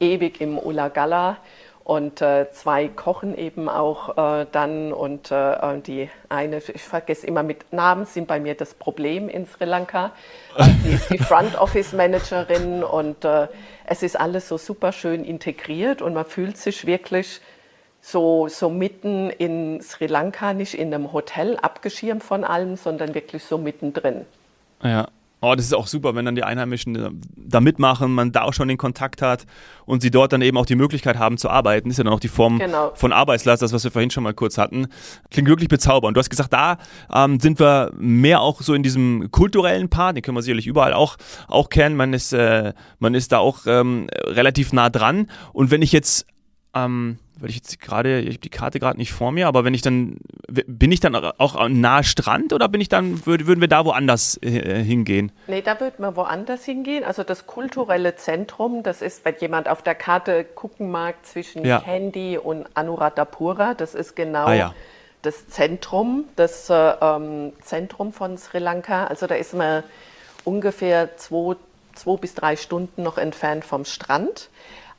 ewig 0.00 0.40
im 0.40 0.58
Ulagala 0.58 1.38
und 1.84 2.22
äh, 2.22 2.50
zwei 2.52 2.88
kochen 2.88 3.36
eben 3.36 3.68
auch 3.68 4.16
äh, 4.16 4.46
dann 4.52 4.92
und 4.92 5.30
äh, 5.32 5.80
die 5.80 6.10
eine, 6.28 6.58
ich 6.58 6.82
vergesse 6.82 7.26
immer 7.26 7.42
mit 7.42 7.72
Namen, 7.72 8.06
sind 8.06 8.28
bei 8.28 8.38
mir 8.38 8.54
das 8.54 8.74
Problem 8.74 9.28
in 9.28 9.46
Sri 9.46 9.64
Lanka. 9.64 10.12
die 10.84 10.92
ist 10.94 11.10
die 11.10 11.18
Front 11.18 11.56
Office 11.58 11.92
Managerin 11.92 12.84
und 12.84 13.24
äh, 13.24 13.48
es 13.84 14.02
ist 14.02 14.18
alles 14.18 14.48
so 14.48 14.58
super 14.58 14.92
schön 14.92 15.24
integriert 15.24 16.02
und 16.02 16.14
man 16.14 16.24
fühlt 16.24 16.56
sich 16.56 16.86
wirklich 16.86 17.40
so, 18.02 18.48
so 18.48 18.68
mitten 18.68 19.30
in 19.30 19.80
Sri 19.80 20.06
Lanka, 20.06 20.52
nicht 20.52 20.74
in 20.74 20.92
einem 20.92 21.12
Hotel 21.12 21.56
abgeschirmt 21.56 22.22
von 22.22 22.44
allem, 22.44 22.76
sondern 22.76 23.14
wirklich 23.14 23.44
so 23.44 23.56
mittendrin. 23.56 24.26
Ja, 24.82 25.08
Oh, 25.44 25.56
das 25.56 25.66
ist 25.66 25.74
auch 25.74 25.88
super, 25.88 26.14
wenn 26.14 26.24
dann 26.24 26.36
die 26.36 26.44
Einheimischen 26.44 26.94
äh, 26.94 27.10
da 27.34 27.60
mitmachen, 27.60 28.14
man 28.14 28.30
da 28.30 28.42
auch 28.42 28.52
schon 28.52 28.68
den 28.68 28.78
Kontakt 28.78 29.22
hat 29.22 29.44
und 29.86 30.00
sie 30.00 30.12
dort 30.12 30.32
dann 30.32 30.40
eben 30.40 30.56
auch 30.56 30.66
die 30.66 30.76
Möglichkeit 30.76 31.18
haben 31.18 31.36
zu 31.36 31.50
arbeiten. 31.50 31.88
Das 31.88 31.94
ist 31.94 31.98
ja 31.98 32.04
dann 32.04 32.12
auch 32.12 32.20
die 32.20 32.28
Form 32.28 32.60
genau. 32.60 32.92
von 32.94 33.12
Arbeitslast, 33.12 33.60
das, 33.60 33.72
was 33.72 33.82
wir 33.82 33.90
vorhin 33.90 34.12
schon 34.12 34.22
mal 34.22 34.34
kurz 34.34 34.56
hatten. 34.56 34.86
Klingt 35.32 35.48
wirklich 35.48 35.68
bezaubernd. 35.68 36.16
Du 36.16 36.20
hast 36.20 36.30
gesagt, 36.30 36.52
da 36.52 36.78
ähm, 37.12 37.40
sind 37.40 37.58
wir 37.58 37.90
mehr 37.98 38.40
auch 38.40 38.60
so 38.62 38.72
in 38.72 38.84
diesem 38.84 39.32
kulturellen 39.32 39.88
Part, 39.88 40.16
den 40.16 40.22
können 40.22 40.36
wir 40.36 40.42
sicherlich 40.42 40.68
überall 40.68 40.92
auch, 40.92 41.16
auch 41.48 41.70
kennen. 41.70 41.96
Man 41.96 42.12
ist, 42.12 42.32
äh, 42.32 42.72
man 43.00 43.16
ist 43.16 43.32
da 43.32 43.38
auch 43.38 43.66
ähm, 43.66 44.06
relativ 44.24 44.72
nah 44.72 44.90
dran. 44.90 45.28
Und 45.52 45.72
wenn 45.72 45.82
ich 45.82 45.90
jetzt 45.90 46.24
ähm, 46.74 47.18
weil 47.38 47.50
ich 47.50 47.56
jetzt 47.56 47.80
gerade, 47.80 48.20
ich 48.20 48.28
habe 48.28 48.38
die 48.38 48.50
Karte 48.50 48.78
gerade 48.78 48.96
nicht 48.98 49.12
vor 49.12 49.32
mir, 49.32 49.48
aber 49.48 49.64
wenn 49.64 49.74
ich 49.74 49.82
dann, 49.82 50.18
bin 50.48 50.92
ich 50.92 51.00
dann 51.00 51.14
auch 51.16 51.68
nahe 51.68 52.04
Strand 52.04 52.52
oder 52.52 52.68
bin 52.68 52.80
ich 52.80 52.88
dann, 52.88 53.26
würden 53.26 53.60
wir 53.60 53.68
da 53.68 53.84
woanders 53.84 54.38
äh, 54.42 54.82
hingehen? 54.82 55.32
Nee, 55.48 55.60
da 55.60 55.80
würden 55.80 55.98
wir 55.98 56.14
woanders 56.14 56.64
hingehen. 56.64 57.04
Also 57.04 57.24
das 57.24 57.46
kulturelle 57.46 58.16
Zentrum, 58.16 58.82
das 58.82 59.02
ist, 59.02 59.24
wenn 59.24 59.34
jemand 59.40 59.68
auf 59.68 59.82
der 59.82 59.94
Karte 59.94 60.44
gucken 60.44 60.90
mag, 60.90 61.16
zwischen 61.24 61.64
ja. 61.64 61.80
Kandy 61.80 62.38
und 62.38 62.66
Anuradhapura, 62.74 63.74
das 63.74 63.94
ist 63.94 64.14
genau 64.14 64.46
ah, 64.46 64.54
ja. 64.54 64.74
das 65.22 65.48
Zentrum, 65.48 66.24
das 66.36 66.70
äh, 66.70 66.74
ähm, 66.74 67.52
Zentrum 67.60 68.12
von 68.12 68.38
Sri 68.38 68.58
Lanka. 68.58 69.06
Also 69.06 69.26
da 69.26 69.34
ist 69.34 69.52
man 69.52 69.82
ungefähr 70.44 71.16
zwei, 71.16 71.56
zwei 71.94 72.16
bis 72.16 72.34
drei 72.34 72.56
Stunden 72.56 73.02
noch 73.02 73.18
entfernt 73.18 73.64
vom 73.64 73.84
Strand. 73.84 74.48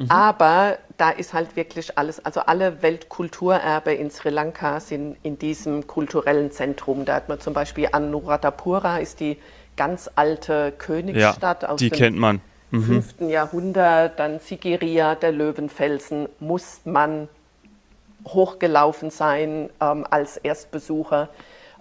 Mhm. 0.03 0.11
Aber 0.11 0.77
da 0.97 1.09
ist 1.09 1.33
halt 1.33 1.55
wirklich 1.55 1.97
alles, 1.97 2.23
also 2.23 2.41
alle 2.41 2.81
Weltkulturerbe 2.81 3.93
in 3.93 4.11
Sri 4.11 4.29
Lanka 4.29 4.79
sind 4.79 5.17
in 5.23 5.39
diesem 5.39 5.87
kulturellen 5.87 6.51
Zentrum. 6.51 7.05
Da 7.05 7.15
hat 7.15 7.29
man 7.29 7.39
zum 7.39 7.53
Beispiel 7.53 7.89
Anuradhapura, 7.91 8.97
ist 8.97 9.19
die 9.19 9.37
ganz 9.75 10.09
alte 10.15 10.73
Königsstadt 10.77 11.63
ja, 11.63 11.69
aus 11.69 11.79
die 11.79 11.89
dem 11.89 11.97
kennt 11.97 12.17
man. 12.17 12.41
Mhm. 12.71 13.03
5. 13.03 13.29
Jahrhundert. 13.29 14.19
Dann 14.19 14.39
Sigiriya, 14.39 15.15
der 15.15 15.31
Löwenfelsen, 15.31 16.27
muss 16.39 16.81
man 16.85 17.27
hochgelaufen 18.27 19.09
sein 19.09 19.69
ähm, 19.81 20.05
als 20.09 20.37
Erstbesucher. 20.37 21.29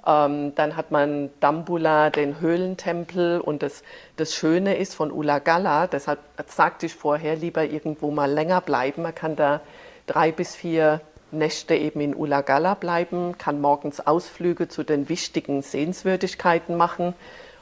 Ähm, 0.07 0.55
dann 0.55 0.77
hat 0.77 0.91
man 0.91 1.31
Dambula, 1.41 2.11
den 2.11 2.41
Höhlentempel. 2.41 3.41
Und 3.41 3.63
das, 3.63 3.83
das 4.17 4.35
Schöne 4.35 4.77
ist 4.77 4.95
von 4.95 5.13
Ulagala, 5.13 5.87
deshalb 5.87 6.19
sagte 6.47 6.87
ich 6.87 6.95
vorher, 6.95 7.37
lieber 7.37 7.65
irgendwo 7.65 8.11
mal 8.11 8.31
länger 8.31 8.61
bleiben. 8.61 9.03
Man 9.03 9.15
kann 9.15 9.37
da 9.37 9.61
drei 10.07 10.33
bis 10.33 10.55
vier 10.55 11.01
Nächte 11.31 11.75
eben 11.75 12.01
in 12.01 12.15
Ulagala 12.15 12.75
bleiben, 12.75 13.39
kann 13.39 13.61
morgens 13.61 14.07
Ausflüge 14.07 14.69
zu 14.69 14.83
den 14.83 15.09
wichtigen 15.09 15.63
Sehenswürdigkeiten 15.63 16.77
machen 16.77 17.15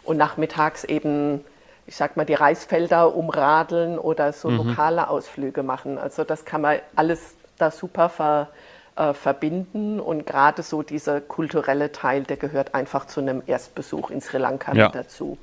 und 0.02 0.16
nachmittags 0.16 0.82
eben, 0.82 1.44
ich 1.86 1.94
sag 1.94 2.16
mal, 2.16 2.24
die 2.26 2.34
Reisfelder 2.34 3.14
umradeln 3.14 3.98
oder 3.98 4.32
so 4.32 4.48
mhm. 4.48 4.56
lokale 4.56 5.08
Ausflüge 5.08 5.62
machen. 5.62 5.98
Also 5.98 6.24
das 6.24 6.44
kann 6.44 6.62
man 6.62 6.78
alles 6.96 7.36
da 7.58 7.70
super 7.70 8.08
ver, 8.08 8.48
äh, 8.96 9.14
verbinden. 9.14 10.00
Und 10.00 10.26
gerade 10.26 10.62
so 10.62 10.82
dieser 10.82 11.20
kulturelle 11.20 11.92
Teil, 11.92 12.22
der 12.22 12.36
gehört 12.36 12.74
einfach 12.74 13.06
zu 13.06 13.20
einem 13.20 13.42
Erstbesuch 13.46 14.10
in 14.10 14.20
Sri 14.20 14.38
Lanka 14.38 14.74
ja. 14.74 14.86
mit 14.86 14.94
dazu. 14.94 15.38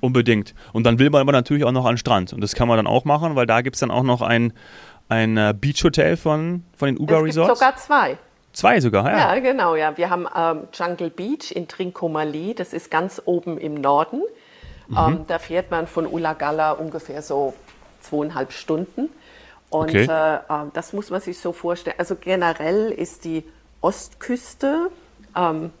Unbedingt. 0.00 0.54
Und 0.72 0.84
dann 0.84 0.98
will 0.98 1.10
man 1.10 1.22
aber 1.22 1.32
natürlich 1.32 1.64
auch 1.64 1.72
noch 1.72 1.86
an 1.86 1.92
den 1.92 1.98
Strand. 1.98 2.32
Und 2.32 2.40
das 2.40 2.54
kann 2.54 2.68
man 2.68 2.76
dann 2.76 2.86
auch 2.86 3.04
machen, 3.04 3.36
weil 3.36 3.46
da 3.46 3.62
gibt 3.62 3.76
es 3.76 3.80
dann 3.80 3.90
auch 3.90 4.02
noch 4.02 4.20
ein, 4.20 4.52
ein 5.08 5.36
äh, 5.36 5.54
Beach-Hotel 5.58 6.16
von, 6.16 6.64
von 6.76 6.88
den 6.88 6.98
Uga 6.98 7.18
Resorts. 7.20 7.52
Es 7.52 7.58
sogar 7.58 7.76
zwei. 7.76 8.18
Zwei 8.52 8.80
sogar, 8.80 9.10
ja. 9.10 9.34
Ja, 9.34 9.40
genau, 9.40 9.74
ja. 9.74 9.96
Wir 9.96 10.10
haben 10.10 10.28
ähm, 10.36 10.68
Jungle 10.72 11.10
Beach 11.10 11.50
in 11.50 11.66
Trincomalee, 11.66 12.54
das 12.54 12.72
ist 12.72 12.90
ganz 12.90 13.20
oben 13.24 13.58
im 13.58 13.74
Norden. 13.74 14.22
Mhm. 14.88 14.96
Ähm, 14.96 15.24
da 15.26 15.38
fährt 15.38 15.70
man 15.70 15.86
von 15.86 16.06
Ulagala 16.06 16.72
ungefähr 16.72 17.20
so 17.20 17.54
zweieinhalb 18.00 18.52
Stunden. 18.52 19.08
Und 19.74 19.88
okay. 19.88 20.04
äh, 20.04 20.38
ähm, 20.48 20.70
das 20.72 20.92
muss 20.92 21.10
man 21.10 21.20
sich 21.20 21.36
so 21.36 21.52
vorstellen. 21.52 21.96
Also 21.98 22.14
generell 22.14 22.92
ist 22.92 23.24
die 23.24 23.42
Ostküste, 23.80 24.88
ähm, 25.36 25.72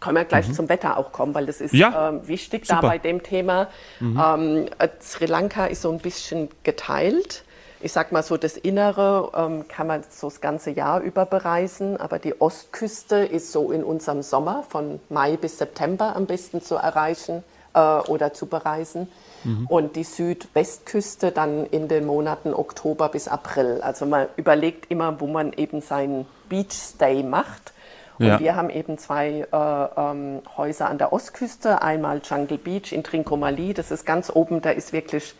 können 0.00 0.16
wir 0.16 0.24
gleich 0.24 0.48
mhm. 0.48 0.54
zum 0.54 0.68
Wetter 0.70 0.96
auch 0.96 1.12
kommen, 1.12 1.34
weil 1.34 1.44
das 1.44 1.60
ist 1.60 1.74
ja. 1.74 2.08
ähm, 2.08 2.26
wichtig 2.26 2.66
Super. 2.66 2.80
da 2.80 2.88
bei 2.88 2.96
dem 2.96 3.22
Thema. 3.22 3.68
Mhm. 4.00 4.22
Ähm, 4.26 4.66
äh, 4.78 4.88
Sri 5.02 5.26
Lanka 5.26 5.66
ist 5.66 5.82
so 5.82 5.92
ein 5.92 5.98
bisschen 5.98 6.48
geteilt. 6.62 7.44
Ich 7.82 7.92
sag 7.92 8.10
mal 8.10 8.22
so, 8.22 8.38
das 8.38 8.56
Innere 8.56 9.30
ähm, 9.36 9.68
kann 9.68 9.86
man 9.86 10.02
so 10.08 10.30
das 10.30 10.40
ganze 10.40 10.70
Jahr 10.70 11.00
über 11.00 11.26
bereisen, 11.26 11.98
aber 11.98 12.18
die 12.18 12.40
Ostküste 12.40 13.16
ist 13.16 13.52
so 13.52 13.70
in 13.70 13.84
unserem 13.84 14.22
Sommer 14.22 14.64
von 14.66 14.98
Mai 15.10 15.36
bis 15.36 15.58
September 15.58 16.16
am 16.16 16.24
besten 16.24 16.62
zu 16.62 16.76
erreichen 16.76 17.44
äh, 17.74 17.78
oder 17.78 18.32
zu 18.32 18.46
bereisen 18.46 19.08
mhm. 19.44 19.66
und 19.66 19.96
die 19.96 20.04
Südwestküste 20.04 21.30
dann 21.30 21.66
in 21.66 21.88
den 21.88 22.06
Monaten 22.06 22.54
Oktober 22.54 23.08
bis 23.08 23.28
April. 23.28 23.80
Also 23.82 24.06
man 24.06 24.26
überlegt 24.36 24.90
immer, 24.90 25.20
wo 25.20 25.26
man 25.26 25.52
eben 25.52 25.80
seinen 25.80 26.26
Beachstay 26.48 27.22
macht. 27.22 27.72
Und 28.18 28.26
ja. 28.26 28.40
wir 28.40 28.56
haben 28.56 28.70
eben 28.70 28.98
zwei 28.98 29.46
äh, 29.50 30.00
ähm, 30.00 30.42
Häuser 30.56 30.88
an 30.88 30.98
der 30.98 31.12
Ostküste. 31.12 31.82
Einmal 31.82 32.20
Jungle 32.22 32.58
Beach 32.58 32.92
in 32.92 33.02
Trincomalee. 33.02 33.72
Das 33.72 33.90
ist 33.90 34.04
ganz 34.04 34.30
oben, 34.32 34.60
da 34.60 34.70
ist 34.70 34.92
wirklich 34.92 35.34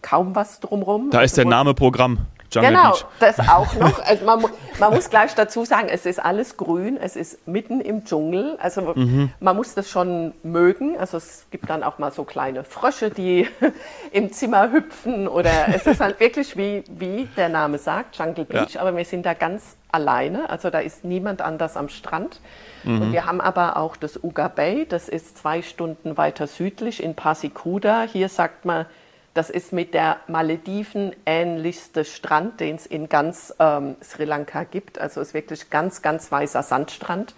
kaum 0.00 0.34
was 0.34 0.60
drumherum. 0.60 1.10
Da 1.10 1.22
ist 1.22 1.36
der 1.36 1.44
Name 1.44 1.74
Programm. 1.74 2.26
Jungle 2.54 2.70
genau, 2.70 2.90
Beach. 2.90 3.04
das 3.20 3.40
auch 3.40 3.74
noch. 3.74 3.98
Also 4.04 4.24
man, 4.24 4.44
man, 4.78 4.94
muss 4.94 5.10
gleich 5.10 5.34
dazu 5.34 5.64
sagen, 5.64 5.88
es 5.90 6.06
ist 6.06 6.22
alles 6.22 6.56
grün, 6.56 6.96
es 6.96 7.16
ist 7.16 7.46
mitten 7.46 7.80
im 7.80 8.04
Dschungel. 8.04 8.56
Also 8.60 8.92
mhm. 8.94 9.32
man 9.40 9.56
muss 9.56 9.74
das 9.74 9.90
schon 9.90 10.34
mögen. 10.42 10.96
Also 10.98 11.16
es 11.16 11.46
gibt 11.50 11.68
dann 11.70 11.82
auch 11.82 11.98
mal 11.98 12.12
so 12.12 12.24
kleine 12.24 12.64
Frösche, 12.64 13.10
die 13.10 13.48
im 14.12 14.32
Zimmer 14.32 14.70
hüpfen 14.70 15.28
oder 15.28 15.68
es 15.74 15.86
ist 15.86 16.00
halt 16.00 16.20
wirklich 16.20 16.56
wie, 16.56 16.84
wie 16.88 17.28
der 17.36 17.48
Name 17.48 17.78
sagt, 17.78 18.16
Jungle 18.16 18.44
Beach. 18.44 18.74
Ja. 18.74 18.80
Aber 18.80 18.96
wir 18.96 19.04
sind 19.04 19.26
da 19.26 19.34
ganz 19.34 19.76
alleine, 19.90 20.50
also 20.50 20.70
da 20.70 20.80
ist 20.80 21.04
niemand 21.04 21.40
anders 21.40 21.76
am 21.76 21.88
Strand. 21.88 22.40
Mhm. 22.82 23.02
Und 23.02 23.12
wir 23.12 23.26
haben 23.26 23.40
aber 23.40 23.76
auch 23.76 23.96
das 23.96 24.22
Uga 24.22 24.48
Bay, 24.48 24.86
das 24.88 25.08
ist 25.08 25.38
zwei 25.38 25.62
Stunden 25.62 26.16
weiter 26.16 26.46
südlich 26.46 27.02
in 27.02 27.14
Pasikuda. 27.14 28.02
Hier 28.02 28.28
sagt 28.28 28.64
man 28.64 28.86
das 29.34 29.50
ist 29.50 29.72
mit 29.72 29.94
der 29.94 30.18
Malediven 30.28 31.14
ähnlichste 31.26 32.04
Strand, 32.04 32.60
den 32.60 32.76
es 32.76 32.86
in 32.86 33.08
ganz 33.08 33.52
ähm, 33.58 33.96
Sri 34.00 34.24
Lanka 34.24 34.62
gibt. 34.62 35.00
Also 35.00 35.20
ist 35.20 35.34
wirklich 35.34 35.70
ganz, 35.70 36.02
ganz 36.02 36.30
weißer 36.30 36.62
Sandstrand. 36.62 37.34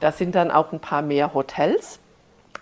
Da 0.00 0.12
sind 0.12 0.34
dann 0.34 0.50
auch 0.50 0.72
ein 0.72 0.80
paar 0.80 1.00
mehr 1.00 1.32
Hotels, 1.32 2.00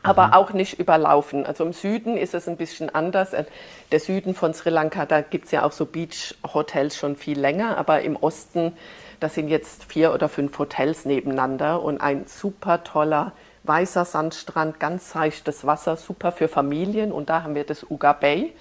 aber 0.04 0.28
mhm. 0.28 0.32
auch 0.34 0.52
nicht 0.52 0.78
überlaufen. 0.78 1.44
Also 1.44 1.64
im 1.64 1.72
Süden 1.72 2.16
ist 2.16 2.32
es 2.32 2.48
ein 2.48 2.56
bisschen 2.56 2.94
anders. 2.94 3.32
Äh, 3.32 3.44
der 3.90 3.98
Süden 3.98 4.36
von 4.36 4.54
Sri 4.54 4.70
Lanka, 4.70 5.04
da 5.04 5.20
gibt 5.20 5.46
es 5.46 5.50
ja 5.50 5.64
auch 5.64 5.72
so 5.72 5.84
Beach-Hotels 5.84 6.96
schon 6.96 7.16
viel 7.16 7.40
länger, 7.40 7.76
aber 7.78 8.02
im 8.02 8.14
Osten, 8.14 8.72
da 9.18 9.28
sind 9.28 9.48
jetzt 9.48 9.84
vier 9.84 10.14
oder 10.14 10.28
fünf 10.28 10.56
Hotels 10.60 11.04
nebeneinander 11.04 11.82
und 11.82 12.00
ein 12.00 12.26
super 12.26 12.84
toller 12.84 13.32
weißer 13.64 14.04
Sandstrand, 14.04 14.78
ganz 14.78 15.10
seichtes 15.10 15.66
Wasser, 15.66 15.96
super 15.96 16.30
für 16.30 16.46
Familien. 16.46 17.10
Und 17.10 17.28
da 17.28 17.42
haben 17.42 17.56
wir 17.56 17.64
das 17.64 17.84
Uga 17.90 18.12
Bay. 18.12 18.52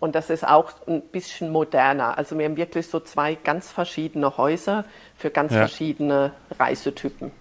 Und 0.00 0.14
das 0.14 0.30
ist 0.30 0.46
auch 0.46 0.70
ein 0.86 1.02
bisschen 1.02 1.50
moderner. 1.50 2.16
Also 2.16 2.38
wir 2.38 2.44
haben 2.44 2.56
wirklich 2.56 2.86
so 2.86 3.00
zwei 3.00 3.34
ganz 3.34 3.70
verschiedene 3.70 4.36
Häuser 4.36 4.84
für 5.16 5.30
ganz 5.30 5.52
ja. 5.52 5.58
verschiedene 5.58 6.32
Reisetypen. 6.58 7.32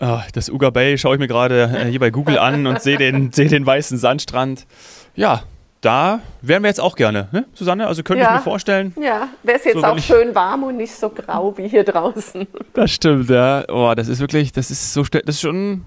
Oh, 0.00 0.20
das 0.32 0.48
Uga 0.48 0.70
Bay 0.70 0.98
schaue 0.98 1.14
ich 1.14 1.20
mir 1.20 1.28
gerade 1.28 1.70
äh, 1.72 1.84
hier 1.86 2.00
bei 2.00 2.10
Google 2.10 2.38
an 2.38 2.66
und 2.66 2.82
sehe 2.82 2.98
den, 2.98 3.32
seh 3.32 3.46
den 3.46 3.64
weißen 3.64 3.98
Sandstrand. 3.98 4.66
Ja, 5.14 5.42
da 5.80 6.20
wären 6.40 6.62
wir 6.62 6.68
jetzt 6.68 6.80
auch 6.80 6.96
gerne, 6.96 7.28
ne, 7.30 7.44
Susanne? 7.54 7.86
Also 7.86 8.02
könnte 8.02 8.22
ja. 8.22 8.30
ich 8.30 8.36
mir 8.36 8.42
vorstellen. 8.42 8.94
Ja, 9.00 9.28
wäre 9.42 9.58
es 9.58 9.64
jetzt 9.64 9.80
so, 9.80 9.84
auch 9.84 9.98
schön 9.98 10.34
warm 10.34 10.64
und 10.64 10.78
nicht 10.78 10.94
so 10.94 11.10
grau 11.10 11.56
wie 11.58 11.68
hier 11.68 11.84
draußen. 11.84 12.46
Das 12.72 12.90
stimmt, 12.90 13.30
ja. 13.30 13.64
Oh, 13.68 13.92
das 13.94 14.08
ist 14.08 14.18
wirklich, 14.20 14.52
das 14.52 14.70
ist 14.70 14.94
so, 14.94 15.02
das 15.04 15.22
ist 15.26 15.40
schon, 15.40 15.84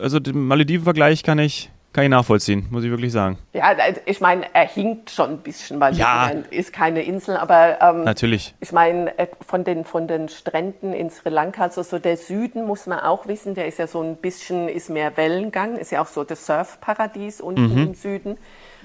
also 0.00 0.20
den 0.20 0.46
Malediven-Vergleich 0.46 1.24
kann 1.24 1.38
ich, 1.40 1.70
kann 1.98 2.04
ich 2.04 2.10
nachvollziehen, 2.10 2.64
muss 2.70 2.84
ich 2.84 2.90
wirklich 2.90 3.10
sagen. 3.10 3.38
Ja, 3.52 3.74
ich 4.04 4.20
meine, 4.20 4.46
er 4.54 4.68
hinkt 4.68 5.10
schon 5.10 5.30
ein 5.30 5.38
bisschen, 5.38 5.80
weil 5.80 5.96
ja. 5.96 6.30
ist 6.48 6.72
keine 6.72 7.02
Insel, 7.02 7.36
aber 7.36 7.78
ähm, 7.82 8.04
natürlich. 8.04 8.54
Ich 8.60 8.70
meine, 8.70 9.18
äh, 9.18 9.26
von 9.44 9.64
den, 9.64 9.84
von 9.84 10.06
den 10.06 10.28
Stränden 10.28 10.92
in 10.92 11.10
Sri 11.10 11.30
Lanka, 11.30 11.64
also 11.64 11.82
so 11.82 11.98
der 11.98 12.16
Süden 12.16 12.66
muss 12.66 12.86
man 12.86 13.00
auch 13.00 13.26
wissen, 13.26 13.56
der 13.56 13.66
ist 13.66 13.80
ja 13.80 13.88
so 13.88 14.00
ein 14.00 14.14
bisschen, 14.14 14.68
ist 14.68 14.90
mehr 14.90 15.16
Wellengang, 15.16 15.74
ist 15.76 15.90
ja 15.90 16.00
auch 16.00 16.06
so 16.06 16.22
das 16.22 16.46
Surfparadies 16.46 17.40
unten 17.40 17.72
mhm. 17.72 17.82
im 17.88 17.94
Süden. 17.94 18.38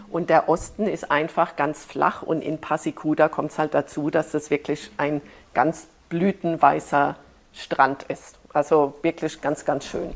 Und 0.09 0.31
der 0.31 0.49
Osten 0.49 0.87
ist 0.87 1.11
einfach 1.11 1.55
ganz 1.55 1.85
flach 1.85 2.23
und 2.23 2.41
in 2.41 2.57
Pasikuda 2.57 3.29
kommt 3.29 3.51
es 3.51 3.59
halt 3.59 3.75
dazu, 3.75 4.09
dass 4.09 4.31
das 4.31 4.49
wirklich 4.49 4.89
ein 4.97 5.21
ganz 5.53 5.87
blütenweißer 6.09 7.15
Strand 7.53 8.01
ist. 8.07 8.39
Also 8.53 8.95
wirklich 9.03 9.39
ganz, 9.39 9.65
ganz 9.65 9.85
schön. 9.85 10.15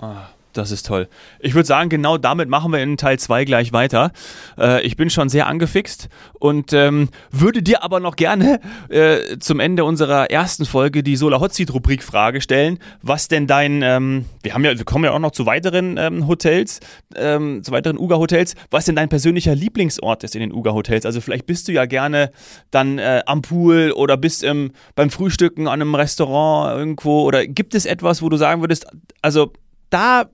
Ah. 0.00 0.28
Das 0.52 0.72
ist 0.72 0.86
toll. 0.86 1.08
Ich 1.38 1.54
würde 1.54 1.66
sagen, 1.66 1.88
genau 1.90 2.18
damit 2.18 2.48
machen 2.48 2.72
wir 2.72 2.82
in 2.82 2.96
Teil 2.96 3.18
2 3.18 3.44
gleich 3.44 3.72
weiter. 3.72 4.10
Äh, 4.58 4.82
ich 4.82 4.96
bin 4.96 5.08
schon 5.08 5.28
sehr 5.28 5.46
angefixt 5.46 6.08
und 6.40 6.72
ähm, 6.72 7.08
würde 7.30 7.62
dir 7.62 7.84
aber 7.84 8.00
noch 8.00 8.16
gerne 8.16 8.60
äh, 8.88 9.38
zum 9.38 9.60
Ende 9.60 9.84
unserer 9.84 10.30
ersten 10.30 10.64
Folge 10.64 11.04
die 11.04 11.14
Solar 11.14 11.40
Hot 11.40 11.54
Seat 11.54 11.72
Rubrik 11.72 12.02
Frage 12.02 12.40
stellen, 12.40 12.78
was 13.00 13.28
denn 13.28 13.46
dein, 13.46 13.82
ähm, 13.82 14.24
wir 14.42 14.54
haben 14.54 14.64
ja, 14.64 14.76
wir 14.76 14.84
kommen 14.84 15.04
ja 15.04 15.12
auch 15.12 15.20
noch 15.20 15.30
zu 15.30 15.46
weiteren 15.46 15.96
ähm, 15.98 16.26
Hotels, 16.26 16.80
ähm, 17.14 17.62
zu 17.62 17.70
weiteren 17.70 17.96
Uga 17.96 18.16
Hotels, 18.16 18.56
was 18.70 18.86
denn 18.86 18.96
dein 18.96 19.08
persönlicher 19.08 19.54
Lieblingsort 19.54 20.24
ist 20.24 20.34
in 20.34 20.40
den 20.40 20.52
Uga 20.52 20.72
Hotels. 20.72 21.06
Also 21.06 21.20
vielleicht 21.20 21.46
bist 21.46 21.68
du 21.68 21.72
ja 21.72 21.86
gerne 21.86 22.32
dann 22.72 22.98
äh, 22.98 23.22
am 23.26 23.42
Pool 23.42 23.92
oder 23.92 24.16
bist 24.16 24.42
im, 24.42 24.72
beim 24.96 25.10
Frühstücken 25.10 25.68
an 25.68 25.80
einem 25.80 25.94
Restaurant 25.94 26.76
irgendwo 26.76 27.22
oder 27.22 27.46
gibt 27.46 27.76
es 27.76 27.86
etwas, 27.86 28.20
wo 28.20 28.28
du 28.28 28.36
sagen 28.36 28.62
würdest, 28.62 28.86
also 29.22 29.52
da 29.90 30.30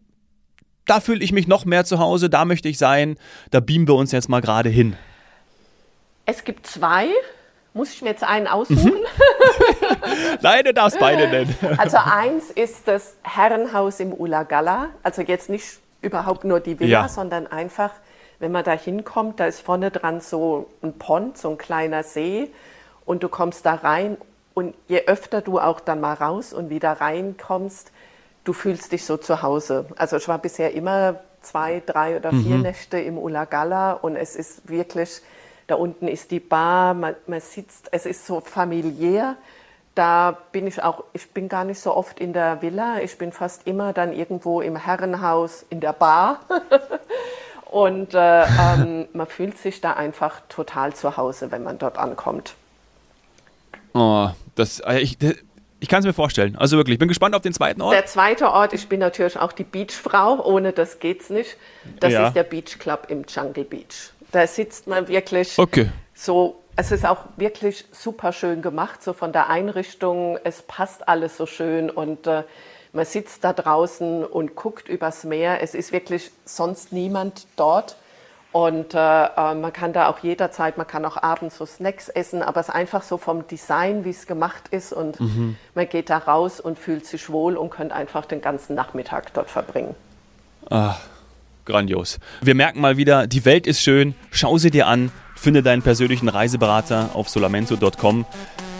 da 0.87 1.01
fühle 1.01 1.23
ich 1.23 1.33
mich 1.33 1.47
noch 1.47 1.65
mehr 1.65 1.85
zu 1.85 1.99
Hause, 1.99 2.31
da 2.31 2.45
möchte 2.45 2.69
ich 2.69 2.79
sein, 2.79 3.19
da 3.51 3.61
beamen 3.61 3.87
wir 3.87 3.95
uns 3.95 4.13
jetzt 4.13 4.29
mal 4.29 4.41
gerade 4.41 4.69
hin. 4.69 4.97
Es 6.25 6.45
gibt 6.45 6.67
zwei. 6.67 7.09
Muss 7.75 7.93
ich 7.93 8.01
mir 8.01 8.09
jetzt 8.09 8.25
einen 8.25 8.47
aussuchen? 8.47 8.91
Mhm. 8.91 10.39
Nein, 10.41 10.65
du 10.65 10.73
darfst 10.73 10.99
beide 10.99 11.29
nennen. 11.29 11.55
Also 11.79 11.99
eins 11.99 12.51
ist 12.51 12.89
das 12.89 13.17
Herrenhaus 13.23 14.01
im 14.01 14.15
Ulagala. 14.15 14.89
Also 15.03 15.21
jetzt 15.21 15.51
nicht 15.51 15.79
überhaupt 16.01 16.45
nur 16.45 16.61
die 16.61 16.81
Villa, 16.81 17.03
ja. 17.03 17.09
sondern 17.09 17.47
einfach, 17.47 17.91
wenn 18.39 18.51
man 18.51 18.65
da 18.65 18.73
hinkommt, 18.73 19.41
da 19.41 19.47
ist 19.47 19.61
vorne 19.61 19.91
dran 19.91 20.21
so 20.21 20.71
ein 20.83 20.95
Pond, 20.95 21.37
so 21.37 21.51
ein 21.51 21.59
kleiner 21.59 22.03
See. 22.03 22.51
Und 23.05 23.23
du 23.23 23.29
kommst 23.29 23.67
da 23.67 23.75
rein 23.75 24.17
und 24.55 24.75
je 24.89 25.03
öfter 25.07 25.43
du 25.43 25.61
auch 25.61 25.81
dann 25.81 26.01
mal 26.01 26.15
raus 26.15 26.55
und 26.55 26.71
wieder 26.71 26.93
reinkommst, 26.93 27.93
du 28.47 28.53
fühlst 28.53 28.93
dich 28.93 29.05
so 29.05 29.17
zu 29.17 29.43
Hause. 29.43 29.87
Also 29.97 30.17
ich 30.17 30.29
war 30.29 30.39
bisher 30.39 30.73
immer 30.73 31.17
zwei, 31.43 31.83
drei 31.85 32.17
oder 32.17 32.31
vier 32.31 32.57
mhm. 32.57 32.63
Nächte 32.63 32.99
im 32.99 33.19
Ulagala 33.19 33.93
und 33.93 34.17
es 34.17 34.37
ist 34.37 34.69
wirklich, 34.69 35.21
da 35.67 35.75
unten 35.75 36.09
ist 36.09 36.31
die 36.31 36.41
Bar, 36.41 36.95
man, 36.95 37.15
man 37.27 37.41
sitzt, 37.41 37.89
es 37.93 38.07
ist 38.07 38.27
so 38.27 38.41
familiär. 38.41 39.37
Da 39.95 40.37
bin 40.53 40.67
ich 40.67 40.83
auch, 40.83 41.05
ich 41.13 41.31
bin 41.31 41.49
gar 41.49 41.65
nicht 41.65 41.81
so 41.81 41.95
oft 41.95 42.21
in 42.21 42.33
der 42.33 42.63
Villa, 42.63 43.01
ich 43.01 43.17
bin 43.19 43.33
fast 43.33 43.67
immer 43.67 43.93
dann 43.93 44.13
irgendwo 44.13 44.61
im 44.61 44.77
Herrenhaus 44.77 45.65
in 45.71 45.81
der 45.81 45.93
Bar. 45.93 46.41
und 47.65 48.15
äh, 48.15 48.45
ähm, 48.45 49.09
man 49.13 49.27
fühlt 49.27 49.59
sich 49.59 49.81
da 49.81 49.95
einfach 49.95 50.43
total 50.49 50.95
zu 50.95 51.17
Hause, 51.17 51.51
wenn 51.51 51.63
man 51.63 51.79
dort 51.79 51.99
ankommt. 51.99 52.55
Oh, 53.95 54.29
das, 54.55 54.81
äh, 54.81 54.99
ich, 54.99 55.17
ich 55.81 55.89
kann 55.89 56.01
es 56.01 56.07
mir 56.07 56.13
vorstellen. 56.13 56.57
Also 56.57 56.77
wirklich, 56.77 56.95
ich 56.95 56.99
bin 56.99 57.09
gespannt 57.09 57.35
auf 57.35 57.43
den 57.43 57.53
zweiten 57.53 57.83
Ort. 57.83 57.95
Der 57.95 58.07
zweite 58.07 58.51
Ort, 58.51 58.73
ich 58.73 58.89
bin 58.89 59.01
natürlich 59.01 59.39
auch 59.39 59.53
die 59.53 59.65
Beachfrau, 59.65 60.45
ohne 60.45 60.73
das 60.73 60.99
geht's 60.99 61.31
nicht. 61.31 61.57
Das 62.01 62.13
ja. 62.13 62.29
ist 62.29 62.35
der 62.35 62.45
Beach 62.45 62.79
Club 62.79 63.07
im 63.09 63.25
Jungle 63.29 63.65
Beach. 63.65 64.11
Da 64.33 64.47
sitzt 64.47 64.87
man 64.87 65.09
wirklich 65.09 65.59
okay. 65.59 65.91
so, 66.15 66.63
es 66.77 66.93
ist 66.93 67.05
auch 67.05 67.25
wirklich 67.37 67.85
super 67.93 68.33
schön 68.33 68.63
gemacht, 68.63 69.03
so 69.03 69.13
von 69.13 69.33
der 69.33 69.49
Einrichtung, 69.49 70.39
es 70.45 70.63
passt 70.63 71.09
alles 71.09 71.37
so 71.37 71.47
schön 71.47 71.91
und 71.91 72.27
äh, 72.27 72.43
man 72.93 73.05
sitzt 73.05 73.45
da 73.45 73.53
draußen 73.53 74.25
und 74.25 74.55
guckt 74.55 74.89
übers 74.89 75.25
Meer. 75.25 75.63
Es 75.63 75.75
ist 75.75 75.93
wirklich 75.93 76.31
sonst 76.47 76.93
niemand 76.93 77.47
dort. 77.57 77.97
Und 78.57 78.95
äh, 78.95 78.99
äh, 78.99 79.55
man 79.55 79.71
kann 79.71 79.93
da 79.93 80.09
auch 80.09 80.21
jederzeit, 80.21 80.79
man 80.79 80.87
kann 80.87 81.05
auch 81.05 81.23
abends 81.23 81.59
so 81.59 81.67
Snacks 81.67 82.09
essen, 82.09 82.41
aber 82.41 82.61
es 82.61 82.69
ist 82.69 82.75
einfach 82.75 83.03
so 83.03 83.19
vom 83.19 83.47
Design, 83.47 84.07
wie 84.07 84.11
es 84.11 84.27
gemacht 84.27 84.69
ist. 84.71 84.95
Und 84.95 85.21
mhm. 85.21 85.59
man 85.75 85.87
geht 85.87 86.09
da 86.09 86.17
raus 86.17 86.59
und 86.59 86.79
fühlt 86.79 87.05
sich 87.05 87.29
wohl 87.29 87.59
und 87.59 87.69
könnte 87.69 87.95
einfach 87.95 88.25
den 88.25 88.41
ganzen 88.41 88.75
Nachmittag 88.75 89.35
dort 89.35 89.51
verbringen. 89.51 89.95
Ah, 90.71 90.97
grandios. 91.67 92.19
Wir 92.41 92.55
merken 92.55 92.81
mal 92.81 92.97
wieder, 92.97 93.27
die 93.27 93.45
Welt 93.45 93.67
ist 93.67 93.83
schön. 93.83 94.15
Schau 94.31 94.57
sie 94.57 94.71
dir 94.71 94.87
an. 94.87 95.13
Finde 95.35 95.63
deinen 95.63 95.83
persönlichen 95.83 96.31
Reiseberater 96.31 97.11
auf 97.13 97.29
solamento.com. 97.29 98.25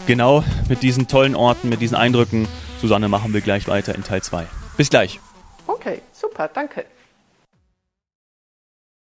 Genau 0.07 0.43
mit 0.71 0.83
diesen 0.83 1.07
tollen 1.07 1.37
Orten, 1.37 1.69
mit 1.69 1.83
diesen 1.83 1.99
Eindrücken. 1.99 2.49
Susanne, 2.81 3.11
machen 3.11 3.35
wir 3.35 3.43
gleich 3.43 3.69
weiter 3.69 3.95
in 3.95 4.05
Teil 4.05 4.23
2. 4.23 4.47
Bis 4.79 4.89
gleich. 4.89 5.21
Okay, 5.67 6.01
super, 6.15 6.49
danke. 6.49 6.87